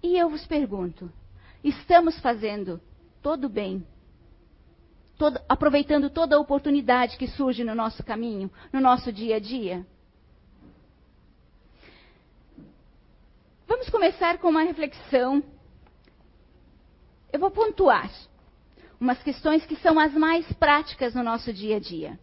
E 0.04 0.18
eu 0.18 0.30
vos 0.30 0.46
pergunto: 0.46 1.12
estamos 1.64 2.20
fazendo 2.20 2.80
todo 3.24 3.46
o 3.46 3.50
bem? 3.50 3.86
Todo, 5.18 5.40
aproveitando 5.50 6.10
toda 6.10 6.36
a 6.36 6.40
oportunidade 6.40 7.18
que 7.18 7.28
surge 7.28 7.64
no 7.64 7.74
nosso 7.74 8.04
caminho, 8.04 8.52
no 8.72 8.80
nosso 8.80 9.12
dia 9.12 9.38
a 9.38 9.40
dia? 9.40 9.86
Vamos 13.76 13.90
começar 13.90 14.38
com 14.38 14.48
uma 14.48 14.64
reflexão. 14.64 15.44
Eu 17.32 17.42
vou 17.42 17.52
pontuar 17.52 18.10
umas 18.98 19.22
questões 19.22 19.66
que 19.66 19.76
são 19.76 20.00
as 20.00 20.14
mais 20.14 20.50
práticas 20.54 21.14
no 21.14 21.22
nosso 21.22 21.52
dia 21.52 21.76
a 21.76 21.80
dia. 21.80 22.18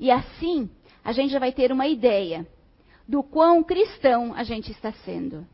E 0.00 0.10
assim, 0.10 0.68
a 1.04 1.12
gente 1.12 1.30
já 1.30 1.38
vai 1.38 1.52
ter 1.52 1.70
uma 1.70 1.86
ideia 1.86 2.44
do 3.06 3.22
quão 3.22 3.62
cristão 3.62 4.34
a 4.34 4.42
gente 4.42 4.72
está 4.72 4.90
sendo, 4.90 5.46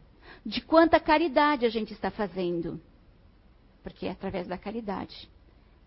de 0.45 0.63
quanta 0.63 0.99
caridade 0.99 1.67
a 1.67 1.69
gente 1.69 1.93
está 1.93 2.11
fazendo. 2.11 2.81
Porque 3.83 4.07
é 4.07 4.11
através 4.11 4.49
da 4.49 4.57
caridade 4.57 5.29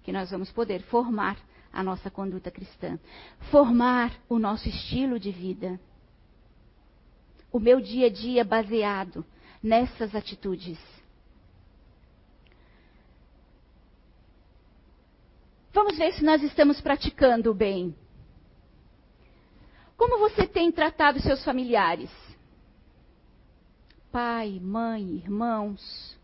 que 0.04 0.12
nós 0.12 0.30
vamos 0.30 0.52
poder 0.52 0.84
formar 0.84 1.40
a 1.74 1.82
nossa 1.82 2.12
conduta 2.12 2.52
cristã, 2.52 3.00
formar 3.50 4.14
o 4.30 4.38
nosso 4.38 4.70
estilo 4.70 5.20
de 5.20 5.32
vida. 5.32 5.80
O 7.52 7.60
meu 7.60 7.80
dia 7.80 8.08
a 8.08 8.10
dia 8.10 8.44
baseado 8.44 9.26
nessas 9.62 10.14
atitudes. 10.16 10.80
Vamos 15.74 15.98
ver 15.98 16.12
se 16.14 16.24
nós 16.24 16.42
estamos 16.42 16.82
praticando 16.82 17.52
o 17.52 17.54
bem. 17.54 17.96
Como 19.96 20.20
você 20.20 20.48
tem 20.48 20.72
tratado 20.72 21.22
seus 21.22 21.44
familiares? 21.44 22.10
Pai, 24.12 24.60
mãe, 24.60 25.04
irmãos, 25.18 26.18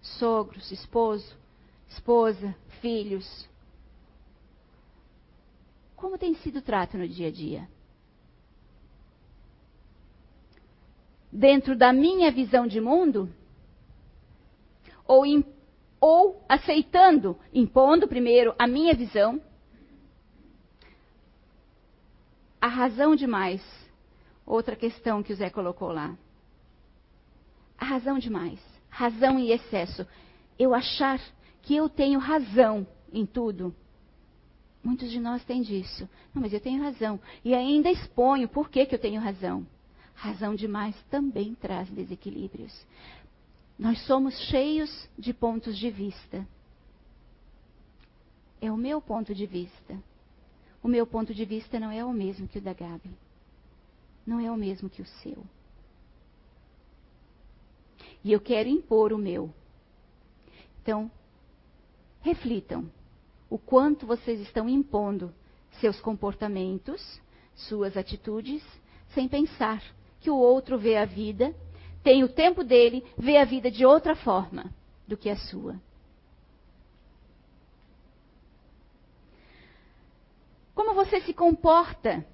sogros, 0.00 0.70
esposo, 0.70 1.36
esposa, 1.88 2.54
filhos. 2.80 3.48
Como 5.96 6.18
tem 6.18 6.34
sido 6.34 6.58
o 6.58 6.62
trato 6.62 6.98
no 6.98 7.08
dia 7.08 7.28
a 7.28 7.30
dia? 7.30 7.68
Dentro 11.32 11.74
da 11.74 11.92
minha 11.92 12.30
visão 12.30 12.66
de 12.66 12.80
mundo? 12.80 13.32
Ou, 15.06 15.24
ou 16.00 16.44
aceitando, 16.48 17.38
impondo 17.52 18.06
primeiro 18.06 18.54
a 18.58 18.66
minha 18.66 18.94
visão? 18.94 19.40
A 22.60 22.68
razão 22.68 23.16
demais. 23.16 23.62
Outra 24.46 24.76
questão 24.76 25.22
que 25.22 25.32
o 25.32 25.36
Zé 25.36 25.48
colocou 25.48 25.90
lá. 25.90 26.16
A 27.78 27.84
razão 27.84 28.18
demais. 28.18 28.60
Razão 28.88 29.38
em 29.38 29.50
excesso. 29.50 30.06
Eu 30.58 30.74
achar 30.74 31.18
que 31.62 31.74
eu 31.74 31.88
tenho 31.88 32.20
razão 32.20 32.86
em 33.12 33.24
tudo. 33.24 33.74
Muitos 34.82 35.10
de 35.10 35.20
nós 35.20 35.44
têm 35.44 35.62
disso. 35.62 36.08
Não, 36.34 36.42
mas 36.42 36.52
eu 36.52 36.60
tenho 36.60 36.82
razão. 36.82 37.20
E 37.44 37.54
ainda 37.54 37.90
exponho 37.90 38.48
por 38.48 38.68
que, 38.68 38.84
que 38.84 38.94
eu 38.94 38.98
tenho 38.98 39.20
razão. 39.20 39.66
Razão 40.14 40.54
demais 40.54 40.94
também 41.10 41.54
traz 41.54 41.88
desequilíbrios. 41.90 42.72
Nós 43.78 44.00
somos 44.06 44.38
cheios 44.48 45.08
de 45.18 45.32
pontos 45.32 45.76
de 45.76 45.90
vista. 45.90 46.46
É 48.60 48.70
o 48.70 48.76
meu 48.76 49.00
ponto 49.00 49.34
de 49.34 49.46
vista. 49.46 49.98
O 50.82 50.88
meu 50.88 51.06
ponto 51.06 51.34
de 51.34 51.44
vista 51.44 51.80
não 51.80 51.90
é 51.90 52.04
o 52.04 52.12
mesmo 52.12 52.46
que 52.46 52.58
o 52.58 52.62
da 52.62 52.72
Gabi. 52.72 53.10
Não 54.26 54.38
é 54.38 54.50
o 54.50 54.56
mesmo 54.56 54.88
que 54.88 55.02
o 55.02 55.06
seu. 55.06 55.44
E 58.22 58.32
eu 58.32 58.40
quero 58.40 58.68
impor 58.68 59.12
o 59.12 59.18
meu. 59.18 59.52
Então, 60.80 61.10
reflitam 62.20 62.90
o 63.50 63.58
quanto 63.58 64.06
vocês 64.06 64.40
estão 64.40 64.68
impondo 64.68 65.34
seus 65.80 66.00
comportamentos, 66.00 67.20
suas 67.54 67.96
atitudes, 67.96 68.62
sem 69.14 69.28
pensar 69.28 69.82
que 70.22 70.30
o 70.30 70.36
outro 70.36 70.78
vê 70.78 70.96
a 70.96 71.04
vida, 71.04 71.52
tem 72.02 72.22
o 72.22 72.28
tempo 72.28 72.62
dele, 72.62 73.04
vê 73.18 73.36
a 73.36 73.44
vida 73.44 73.70
de 73.70 73.84
outra 73.84 74.14
forma 74.14 74.72
do 75.06 75.16
que 75.16 75.28
a 75.28 75.36
sua. 75.36 75.78
Como 80.74 80.94
você 80.94 81.20
se 81.20 81.34
comporta 81.34 82.24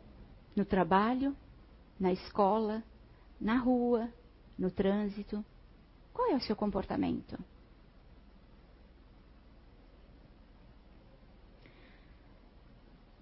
no 0.55 0.65
trabalho, 0.65 1.35
na 1.99 2.13
escola, 2.13 2.83
na 3.41 3.57
rua, 3.57 4.09
no 4.59 4.71
trânsito? 4.71 5.45
Qual 6.13 6.31
é 6.31 6.37
o 6.37 6.41
seu 6.41 6.55
comportamento? 6.55 7.39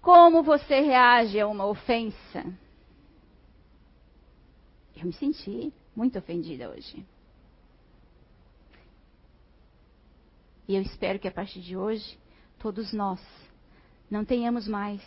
Como 0.01 0.43
você 0.43 0.81
reage 0.81 1.39
a 1.39 1.47
uma 1.47 1.65
ofensa? 1.65 2.45
Eu 4.99 5.05
me 5.05 5.13
senti 5.13 5.71
muito 5.95 6.17
ofendida 6.17 6.69
hoje. 6.69 7.05
E 10.67 10.75
eu 10.75 10.81
espero 10.81 11.19
que 11.19 11.27
a 11.27 11.31
partir 11.31 11.61
de 11.61 11.77
hoje, 11.77 12.17
todos 12.57 12.91
nós 12.91 13.21
não 14.09 14.25
tenhamos 14.25 14.67
mais, 14.67 15.01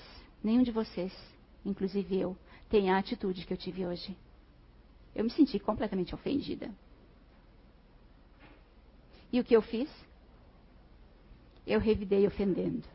nenhum 0.45 0.63
de 0.63 0.71
vocês, 0.71 1.13
inclusive 1.65 2.19
eu, 2.19 2.37
tenha 2.69 2.95
a 2.95 2.99
atitude 2.99 3.45
que 3.45 3.53
eu 3.53 3.57
tive 3.57 3.85
hoje. 3.85 4.17
Eu 5.15 5.25
me 5.25 5.31
senti 5.31 5.59
completamente 5.59 6.15
ofendida. 6.15 6.71
E 9.33 9.41
o 9.41 9.45
que 9.45 9.55
eu 9.55 9.61
fiz? 9.61 9.91
Eu 11.67 11.81
revidei 11.81 12.27
ofendendo. 12.27 12.87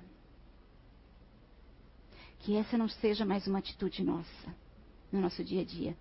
Que 2.39 2.55
essa 2.55 2.77
não 2.77 2.87
seja 2.87 3.25
mais 3.25 3.47
uma 3.47 3.59
atitude 3.59 4.01
nossa, 4.01 4.55
no 5.11 5.19
nosso 5.19 5.43
dia 5.43 5.61
a 5.61 5.65
dia. 5.65 5.95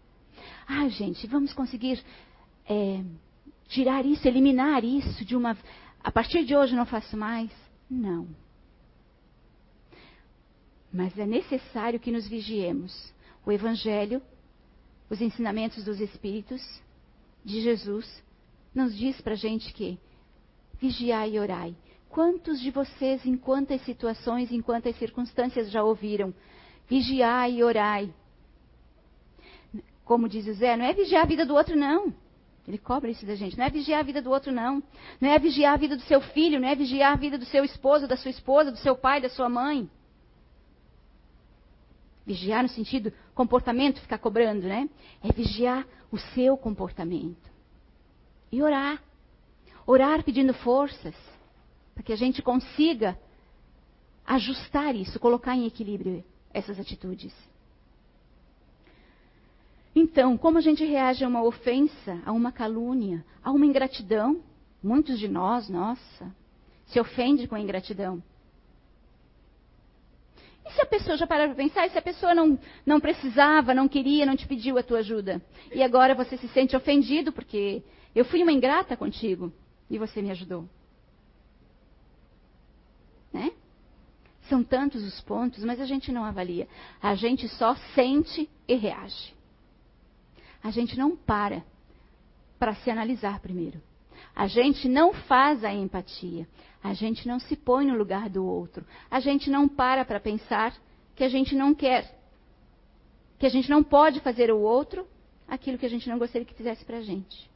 Ah, 0.66 0.88
gente, 0.88 1.26
vamos 1.26 1.52
conseguir 1.52 2.02
é, 2.68 3.02
tirar 3.68 4.04
isso, 4.04 4.26
eliminar 4.26 4.84
isso 4.84 5.24
de 5.24 5.36
uma. 5.36 5.56
A 6.02 6.10
partir 6.10 6.44
de 6.44 6.56
hoje 6.56 6.74
não 6.74 6.86
faço 6.86 7.16
mais? 7.16 7.50
Não. 7.90 8.28
Mas 10.92 11.18
é 11.18 11.26
necessário 11.26 11.98
que 11.98 12.10
nos 12.10 12.28
vigiemos. 12.28 13.12
O 13.44 13.50
Evangelho, 13.50 14.22
os 15.10 15.20
ensinamentos 15.20 15.84
dos 15.84 16.00
Espíritos, 16.00 16.62
de 17.44 17.60
Jesus, 17.60 18.22
nos 18.74 18.96
diz 18.96 19.20
para 19.20 19.34
gente 19.34 19.72
que 19.72 19.98
vigiai 20.80 21.34
e 21.34 21.38
orai. 21.38 21.74
Quantos 22.08 22.60
de 22.60 22.70
vocês, 22.70 23.26
em 23.26 23.36
quantas 23.36 23.80
situações, 23.82 24.52
em 24.52 24.62
quantas 24.62 24.96
circunstâncias 24.96 25.70
já 25.70 25.82
ouviram? 25.82 26.32
Vigiai 26.88 27.56
e 27.56 27.64
orai. 27.64 28.12
Como 30.04 30.28
diz 30.28 30.46
o 30.46 30.54
Zé, 30.54 30.76
não 30.76 30.84
é 30.84 30.92
vigiar 30.92 31.22
a 31.22 31.26
vida 31.26 31.46
do 31.46 31.54
outro, 31.54 31.76
não. 31.76 32.12
Ele 32.66 32.78
cobra 32.78 33.10
isso 33.10 33.26
da 33.26 33.34
gente. 33.34 33.58
Não 33.58 33.64
é 33.64 33.70
vigiar 33.70 34.00
a 34.00 34.02
vida 34.02 34.22
do 34.22 34.30
outro, 34.30 34.50
não. 34.50 34.82
Não 35.20 35.30
é 35.30 35.38
vigiar 35.38 35.74
a 35.74 35.76
vida 35.76 35.96
do 35.96 36.02
seu 36.02 36.20
filho, 36.20 36.60
não 36.60 36.68
é 36.68 36.74
vigiar 36.74 37.12
a 37.12 37.16
vida 37.16 37.36
do 37.36 37.44
seu 37.44 37.64
esposo, 37.64 38.08
da 38.08 38.16
sua 38.16 38.30
esposa, 38.30 38.70
do 38.70 38.78
seu 38.78 38.96
pai, 38.96 39.20
da 39.20 39.28
sua 39.28 39.48
mãe. 39.48 39.88
Vigiar 42.26 42.62
no 42.62 42.68
sentido 42.70 43.12
comportamento, 43.34 44.00
ficar 44.00 44.18
cobrando, 44.18 44.66
né? 44.66 44.88
É 45.22 45.30
vigiar 45.30 45.86
o 46.10 46.18
seu 46.18 46.56
comportamento. 46.56 47.50
E 48.50 48.62
orar. 48.62 49.02
Orar 49.86 50.22
pedindo 50.22 50.54
forças 50.54 51.14
para 51.94 52.02
que 52.02 52.12
a 52.12 52.16
gente 52.16 52.40
consiga 52.40 53.18
ajustar 54.26 54.96
isso, 54.96 55.20
colocar 55.20 55.54
em 55.54 55.66
equilíbrio 55.66 56.24
essas 56.52 56.80
atitudes. 56.80 57.34
Então, 59.94 60.36
como 60.36 60.58
a 60.58 60.60
gente 60.60 60.84
reage 60.84 61.24
a 61.24 61.28
uma 61.28 61.42
ofensa, 61.42 62.20
a 62.26 62.32
uma 62.32 62.50
calúnia, 62.50 63.24
a 63.42 63.52
uma 63.52 63.64
ingratidão? 63.64 64.42
Muitos 64.82 65.18
de 65.18 65.28
nós, 65.28 65.68
nossa, 65.68 66.34
se 66.86 66.98
ofende 66.98 67.46
com 67.46 67.54
a 67.54 67.60
ingratidão. 67.60 68.22
E 70.66 70.72
se 70.72 70.80
a 70.80 70.86
pessoa 70.86 71.16
já 71.16 71.26
parar 71.26 71.46
para 71.46 71.54
pensar, 71.54 71.86
e 71.86 71.90
se 71.90 71.98
a 71.98 72.02
pessoa 72.02 72.34
não, 72.34 72.58
não 72.84 72.98
precisava, 72.98 73.72
não 73.72 73.86
queria, 73.86 74.26
não 74.26 74.36
te 74.36 74.46
pediu 74.46 74.78
a 74.78 74.82
tua 74.82 74.98
ajuda? 74.98 75.40
E 75.72 75.82
agora 75.82 76.14
você 76.14 76.36
se 76.36 76.48
sente 76.48 76.74
ofendido 76.74 77.32
porque 77.32 77.82
eu 78.14 78.24
fui 78.24 78.42
uma 78.42 78.52
ingrata 78.52 78.96
contigo 78.96 79.52
e 79.88 79.98
você 79.98 80.20
me 80.20 80.30
ajudou. 80.30 80.68
Né? 83.32 83.52
São 84.48 84.62
tantos 84.62 85.02
os 85.04 85.20
pontos, 85.20 85.62
mas 85.64 85.80
a 85.80 85.86
gente 85.86 86.10
não 86.10 86.24
avalia. 86.24 86.66
A 87.00 87.14
gente 87.14 87.48
só 87.48 87.74
sente 87.94 88.48
e 88.66 88.74
reage. 88.74 89.34
A 90.64 90.70
gente 90.70 90.98
não 90.98 91.14
para 91.14 91.62
para 92.58 92.74
se 92.76 92.90
analisar 92.90 93.38
primeiro. 93.40 93.82
A 94.34 94.46
gente 94.46 94.88
não 94.88 95.12
faz 95.12 95.62
a 95.62 95.72
empatia. 95.72 96.48
A 96.82 96.94
gente 96.94 97.28
não 97.28 97.38
se 97.38 97.54
põe 97.54 97.86
no 97.86 97.94
lugar 97.94 98.30
do 98.30 98.44
outro. 98.44 98.84
A 99.10 99.20
gente 99.20 99.50
não 99.50 99.68
para 99.68 100.06
para 100.06 100.18
pensar 100.18 100.74
que 101.14 101.22
a 101.22 101.28
gente 101.28 101.54
não 101.54 101.74
quer. 101.74 102.18
Que 103.38 103.44
a 103.44 103.50
gente 103.50 103.68
não 103.68 103.84
pode 103.84 104.20
fazer 104.20 104.50
ao 104.50 104.58
outro 104.58 105.06
aquilo 105.46 105.76
que 105.76 105.84
a 105.84 105.90
gente 105.90 106.08
não 106.08 106.18
gostaria 106.18 106.46
que 106.46 106.54
fizesse 106.54 106.82
para 106.82 106.96
a 106.96 107.02
gente. 107.02 107.50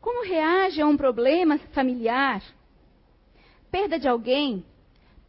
Como 0.00 0.26
reage 0.26 0.80
a 0.80 0.86
um 0.86 0.96
problema 0.96 1.58
familiar? 1.72 2.42
Perda 3.70 4.00
de 4.00 4.08
alguém? 4.08 4.64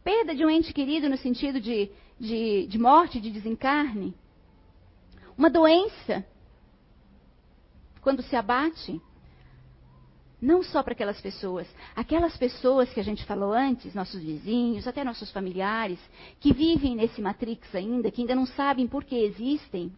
Perda 0.02 0.34
de 0.34 0.44
um 0.44 0.50
ente 0.50 0.72
querido 0.72 1.08
no 1.08 1.16
sentido 1.16 1.60
de, 1.60 1.90
de, 2.18 2.66
de 2.66 2.78
morte, 2.78 3.20
de 3.20 3.30
desencarne? 3.30 4.14
Uma 5.36 5.50
doença? 5.50 6.24
Quando 8.00 8.22
se 8.22 8.36
abate? 8.36 9.00
Não 10.40 10.62
só 10.62 10.82
para 10.82 10.92
aquelas 10.92 11.20
pessoas, 11.20 11.66
aquelas 11.96 12.36
pessoas 12.36 12.92
que 12.92 13.00
a 13.00 13.04
gente 13.04 13.24
falou 13.24 13.52
antes, 13.52 13.94
nossos 13.94 14.22
vizinhos, 14.22 14.86
até 14.86 15.02
nossos 15.02 15.30
familiares, 15.30 15.98
que 16.38 16.52
vivem 16.52 16.94
nesse 16.94 17.20
matrix 17.20 17.74
ainda, 17.74 18.10
que 18.10 18.20
ainda 18.20 18.34
não 18.34 18.46
sabem 18.46 18.86
por 18.86 19.04
que 19.04 19.16
existem. 19.16 19.90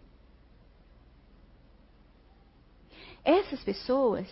Essas 3.24 3.60
pessoas 3.64 4.28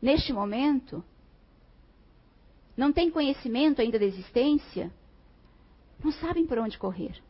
neste 0.00 0.32
momento, 0.32 1.04
não 2.76 2.92
têm 2.92 3.10
conhecimento 3.10 3.80
ainda 3.80 3.98
da 3.98 4.04
existência, 4.04 4.90
não 6.02 6.12
sabem 6.12 6.46
por 6.46 6.58
onde 6.58 6.78
correr. 6.78 7.20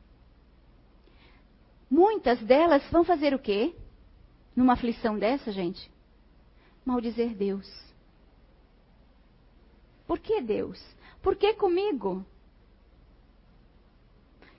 Muitas 1.91 2.41
delas 2.43 2.89
vão 2.91 3.03
fazer 3.03 3.35
o 3.35 3.39
quê? 3.39 3.75
Numa 4.55 4.75
aflição 4.75 5.19
dessa, 5.19 5.51
gente? 5.51 5.91
Maldizer 6.85 7.35
Deus. 7.35 7.69
Por 10.07 10.19
que 10.19 10.41
Deus? 10.41 10.81
Por 11.23 11.37
que 11.37 11.55
comigo? 11.55 12.25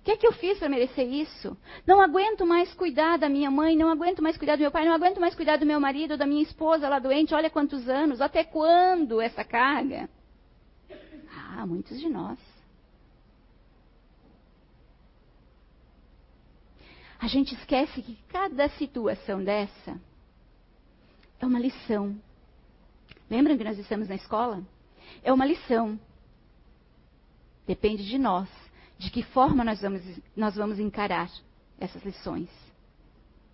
O 0.02 0.04
que 0.04 0.12
é 0.12 0.18
que 0.18 0.26
eu 0.26 0.34
fiz 0.34 0.58
para 0.58 0.68
merecer 0.68 1.08
isso? 1.08 1.56
Não 1.86 2.02
aguento 2.02 2.46
mais 2.46 2.74
cuidar 2.74 3.18
da 3.18 3.30
minha 3.30 3.52
mãe, 3.52 3.76
não 3.76 3.90
aguento 3.90 4.22
mais 4.22 4.36
cuidar 4.36 4.56
do 4.56 4.62
meu 4.62 4.72
pai, 4.72 4.84
não 4.84 4.94
aguento 4.94 5.22
mais 5.22 5.36
cuidar 5.36 5.58
do 5.58 5.66
meu 5.66 5.80
marido, 5.80 6.18
da 6.18 6.26
minha 6.26 6.42
esposa 6.42 6.90
lá 6.90 6.98
doente. 6.98 7.36
Olha 7.36 7.52
quantos 7.52 7.88
anos, 7.88 8.20
até 8.20 8.44
quando 8.44 9.22
essa 9.22 9.44
carga? 9.44 10.10
Ah, 11.54 11.66
muitos 11.68 12.00
de 12.00 12.10
nós. 12.10 12.40
A 17.22 17.28
gente 17.28 17.54
esquece 17.54 18.02
que 18.02 18.18
cada 18.30 18.68
situação 18.70 19.44
dessa 19.44 20.02
é 21.40 21.46
uma 21.46 21.60
lição. 21.60 22.20
Lembram 23.30 23.56
que 23.56 23.64
nós 23.64 23.78
estamos 23.78 24.10
na 24.10 24.16
escola? 24.16 24.64
É 25.22 25.32
uma 25.32 25.46
lição. 25.46 26.00
Depende 27.68 28.04
de 28.08 28.18
nós 28.18 28.50
de 28.98 29.12
que 29.12 29.22
forma 29.22 29.64
nós 29.64 29.82
vamos, 29.82 30.02
nós 30.36 30.56
vamos 30.56 30.80
encarar 30.80 31.32
essas 31.80 32.04
lições, 32.04 32.50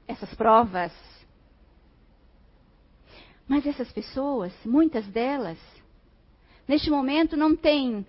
essas 0.07 0.33
provas. 0.33 0.93
Mas 3.49 3.65
essas 3.65 3.91
pessoas, 3.91 4.53
muitas 4.63 5.05
delas, 5.07 5.59
neste 6.65 6.89
momento 6.89 7.35
não 7.35 7.53
têm 7.53 8.05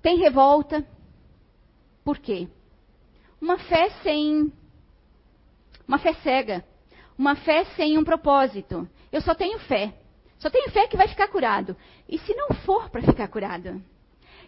tem 0.00 0.18
revolta. 0.18 0.86
Por 2.02 2.18
quê? 2.18 2.48
Uma 3.40 3.58
fé 3.58 3.90
sem 4.02 4.52
uma 5.86 5.98
fé 5.98 6.14
cega, 6.14 6.64
uma 7.16 7.36
fé 7.36 7.64
sem 7.76 7.98
um 7.98 8.04
propósito. 8.04 8.88
Eu 9.12 9.20
só 9.20 9.34
tenho 9.34 9.58
fé. 9.60 9.94
Só 10.38 10.50
tenho 10.50 10.70
fé 10.70 10.86
que 10.88 10.96
vai 10.96 11.08
ficar 11.08 11.28
curado. 11.28 11.76
E 12.08 12.18
se 12.18 12.34
não 12.34 12.48
for 12.64 12.90
para 12.90 13.02
ficar 13.02 13.28
curado? 13.28 13.82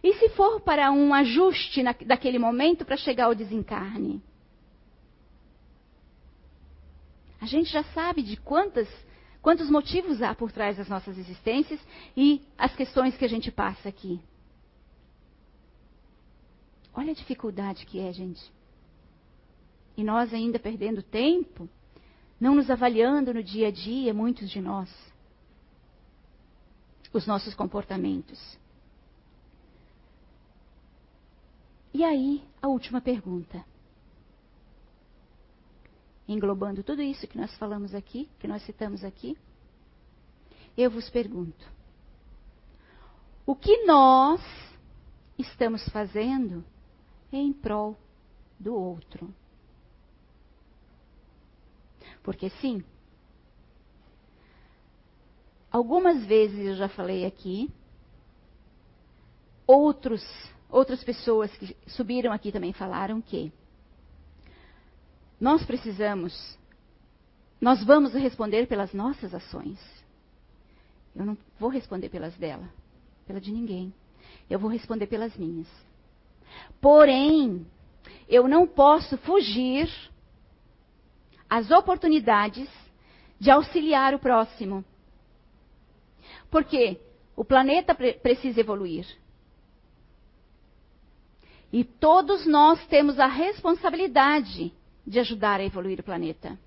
E 0.03 0.15
se 0.15 0.29
for 0.31 0.61
para 0.61 0.91
um 0.91 1.15
ajuste 1.15 1.83
na, 1.83 1.93
daquele 1.93 2.39
momento 2.39 2.85
para 2.85 2.97
chegar 2.97 3.27
ao 3.27 3.35
desencarne? 3.35 4.23
A 7.41 7.47
gente 7.47 7.71
já 7.71 7.85
sabe 7.85 8.23
de 8.23 8.37
quantas, 8.37 8.89
quantos 9.41 9.71
motivos 9.71 10.21
há 10.23 10.35
por 10.35 10.51
trás 10.51 10.77
das 10.77 10.89
nossas 10.89 11.17
existências 11.17 11.81
e 12.17 12.43
as 12.59 12.75
questões 12.75 13.17
que 13.17 13.25
a 13.25 13.29
gente 13.29 13.51
passa 13.51 13.89
aqui. 13.89 14.21
Olha 16.95 17.13
a 17.13 17.15
dificuldade 17.15 17.87
que 17.87 18.01
é, 18.01 18.13
gente. 18.13 18.56
E 19.97 20.05
nós 20.05 20.33
ainda 20.35 20.59
perdendo 20.59 21.03
tempo, 21.03 21.69
não 22.39 22.55
nos 22.55 22.71
avaliando 22.71 23.33
no 23.33 23.43
dia 23.43 23.69
a 23.69 23.71
dia, 23.71 24.13
muitos 24.13 24.51
de 24.51 24.61
nós, 24.61 24.91
os 27.13 27.27
nossos 27.27 27.55
comportamentos. 27.55 28.59
E 31.95 32.05
aí, 32.05 32.45
a 32.61 32.69
última 32.69 33.01
pergunta. 33.01 33.65
Englobando 36.29 36.83
tudo 36.83 37.01
isso 37.01 37.27
que 37.27 37.39
nós 37.39 37.57
falamos 37.57 37.95
aqui, 37.95 38.29
que 38.39 38.47
nós 38.47 38.63
citamos 38.65 39.03
aqui, 39.03 39.39
eu 40.77 40.91
vos 40.91 41.09
pergunto: 41.09 41.65
o 43.47 43.55
que 43.55 43.85
nós 43.87 44.43
estamos 45.39 45.89
fazendo 45.89 46.63
em 47.33 47.53
prol 47.53 47.97
do 48.59 48.75
outro? 48.75 49.33
Porque 52.27 52.51
sim, 52.61 52.85
algumas 55.71 56.27
vezes 56.27 56.59
eu 56.59 56.75
já 56.75 56.91
falei 56.91 57.25
aqui, 57.25 57.71
outros 59.67 60.23
Outras 60.69 61.03
pessoas 61.05 61.51
que 61.57 61.77
subiram 61.87 62.33
aqui 62.33 62.51
também 62.51 62.73
falaram 62.73 63.21
que 63.21 63.53
nós 65.41 65.65
precisamos, 65.65 66.59
nós 67.61 67.85
vamos 67.85 68.13
responder 68.15 68.67
pelas 68.67 68.93
nossas 68.93 69.33
ações. 69.35 69.79
Eu 71.15 71.25
não 71.25 71.39
vou 71.59 71.71
responder 71.71 72.09
pelas 72.09 72.37
dela, 72.37 72.69
pela 73.27 73.41
de 73.41 73.53
ninguém. 73.53 73.95
Eu 74.51 74.59
vou 74.59 74.69
responder 74.69 75.07
pelas 75.07 75.37
minhas. 75.37 75.69
Porém, 76.81 77.67
eu 78.29 78.49
não 78.49 78.67
posso 78.67 79.17
fugir 79.19 79.89
às 81.49 81.71
oportunidades 81.71 82.69
de 83.39 83.51
auxiliar 83.51 84.15
o 84.15 84.19
próximo. 84.19 84.85
Porque 86.51 87.01
o 87.35 87.45
planeta 87.45 87.95
pre 87.95 88.15
precisa 88.15 88.61
evoluir. 88.61 89.07
E 91.73 91.85
todos 91.85 92.47
nós 92.47 92.85
temos 92.87 93.19
a 93.19 93.27
responsabilidade 93.27 94.73
de 95.07 95.21
ajudar 95.21 95.61
a 95.61 95.65
evoluir 95.65 96.01
o 96.01 96.05
planeta. 96.05 96.59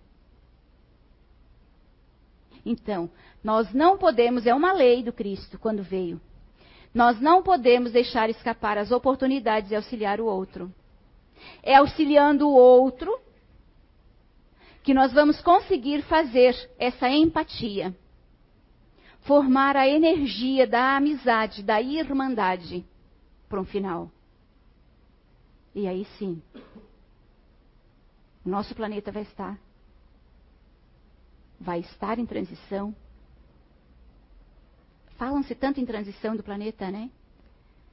Então, 2.65 3.09
nós 3.43 3.73
não 3.73 3.97
podemos, 3.97 4.45
é 4.45 4.53
uma 4.53 4.73
lei 4.73 5.01
do 5.01 5.13
Cristo 5.13 5.57
quando 5.57 5.81
veio. 5.81 6.21
Nós 6.93 7.19
não 7.19 7.41
podemos 7.41 7.91
deixar 7.91 8.29
escapar 8.29 8.77
as 8.77 8.91
oportunidades 8.91 9.69
de 9.69 9.75
auxiliar 9.75 10.19
o 10.19 10.25
outro. 10.25 10.71
É 11.63 11.75
auxiliando 11.75 12.47
o 12.47 12.53
outro 12.53 13.17
que 14.83 14.93
nós 14.93 15.13
vamos 15.13 15.41
conseguir 15.41 16.01
fazer 16.03 16.55
essa 16.77 17.09
empatia. 17.09 17.95
Formar 19.21 19.75
a 19.75 19.87
energia 19.87 20.65
da 20.65 20.95
amizade, 20.95 21.61
da 21.61 21.81
irmandade 21.81 22.85
para 23.47 23.59
um 23.59 23.65
final. 23.65 24.11
E 25.75 25.87
aí 25.87 26.05
sim, 26.17 26.41
o 28.45 28.49
nosso 28.49 28.73
planeta 28.73 29.11
vai 29.11 29.23
estar. 29.23 29.59
Vai 31.59 31.79
estar 31.81 32.17
em 32.17 32.25
transição. 32.25 32.95
Falam-se 35.17 35.53
tanto 35.53 35.81
em 35.81 35.85
transição 35.85 36.35
do 36.35 36.43
planeta, 36.43 36.89
né? 36.89 37.11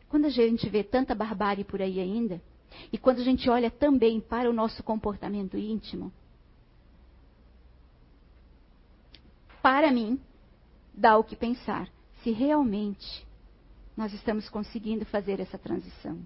Quando 0.09 0.27
a 0.27 0.31
gente 0.31 0.69
vê 0.69 0.85
tanta 0.85 1.15
barbárie 1.15 1.65
por 1.65 1.83
aí 1.83 1.99
ainda, 1.99 2.41
e 2.93 2.99
quando 2.99 3.19
a 3.19 3.25
gente 3.25 3.51
olha 3.51 3.71
também 3.71 4.21
para 4.21 4.49
o 4.49 4.53
nosso 4.53 4.83
comportamento 4.85 5.59
íntimo, 5.59 6.13
para 9.67 9.91
mim, 9.91 10.21
dá 10.95 11.19
o 11.19 11.25
que 11.25 11.35
pensar 11.35 11.91
se 12.23 12.31
realmente 12.31 13.27
nós 13.97 14.13
estamos 14.13 14.49
conseguindo 14.49 15.05
fazer 15.07 15.41
essa 15.41 15.59
transição. 15.59 16.25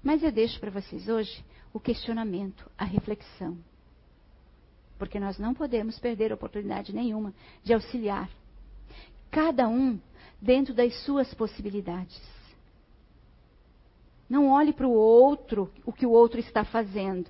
Mas 0.00 0.22
eu 0.22 0.30
deixo 0.30 0.60
para 0.60 0.70
vocês 0.70 1.08
hoje 1.08 1.44
o 1.72 1.80
questionamento, 1.80 2.70
a 2.78 2.84
reflexão. 2.84 3.58
Porque 4.96 5.18
nós 5.18 5.40
não 5.40 5.54
podemos 5.54 5.98
perder 5.98 6.32
oportunidade 6.32 6.94
nenhuma 6.94 7.34
de 7.64 7.74
auxiliar. 7.74 8.30
Cada 9.32 9.66
um 9.66 9.98
dentro 10.40 10.72
das 10.72 10.94
suas 11.02 11.34
possibilidades. 11.34 12.22
Não 14.30 14.50
olhe 14.50 14.72
para 14.72 14.86
o 14.86 14.92
outro, 14.92 15.68
o 15.84 15.92
que 15.92 16.06
o 16.06 16.12
outro 16.12 16.38
está 16.38 16.64
fazendo. 16.64 17.28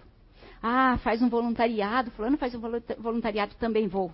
Ah, 0.67 0.97
faz 1.05 1.21
um 1.21 1.29
voluntariado, 1.29 2.11
fulano 2.13 2.39
faz 2.39 2.55
um 2.55 2.61
voluntariado, 2.99 3.55
também 3.57 3.87
vou. 3.87 4.11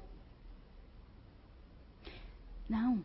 Não. 2.68 3.04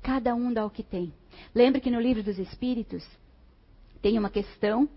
Cada 0.00 0.32
um 0.32 0.52
dá 0.52 0.64
o 0.64 0.70
que 0.70 0.84
tem. 0.84 1.12
Lembre 1.52 1.80
que 1.80 1.90
no 1.90 2.00
livro 2.00 2.22
dos 2.22 2.38
Espíritos, 2.38 3.04
tem 4.00 4.16
uma 4.16 4.30
questão, 4.30 4.88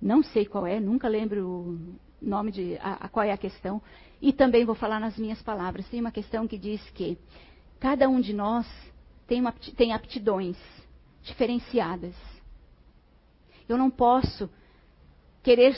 não 0.00 0.22
sei 0.22 0.46
qual 0.46 0.64
é, 0.64 0.78
nunca 0.78 1.08
lembro 1.08 1.48
o 1.48 1.96
nome 2.22 2.52
de 2.52 2.76
a, 2.76 3.06
a, 3.06 3.08
qual 3.08 3.26
é 3.26 3.32
a 3.32 3.36
questão, 3.36 3.82
e 4.22 4.32
também 4.32 4.64
vou 4.64 4.76
falar 4.76 5.00
nas 5.00 5.18
minhas 5.18 5.42
palavras. 5.42 5.88
Tem 5.88 5.98
uma 5.98 6.12
questão 6.12 6.46
que 6.46 6.56
diz 6.56 6.80
que 6.90 7.18
cada 7.80 8.08
um 8.08 8.20
de 8.20 8.32
nós 8.32 8.68
tem, 9.26 9.40
uma, 9.40 9.50
tem 9.76 9.92
aptidões 9.92 10.56
diferenciadas. 11.24 12.14
Eu 13.68 13.76
não 13.76 13.90
posso 13.90 14.48
querer 15.42 15.74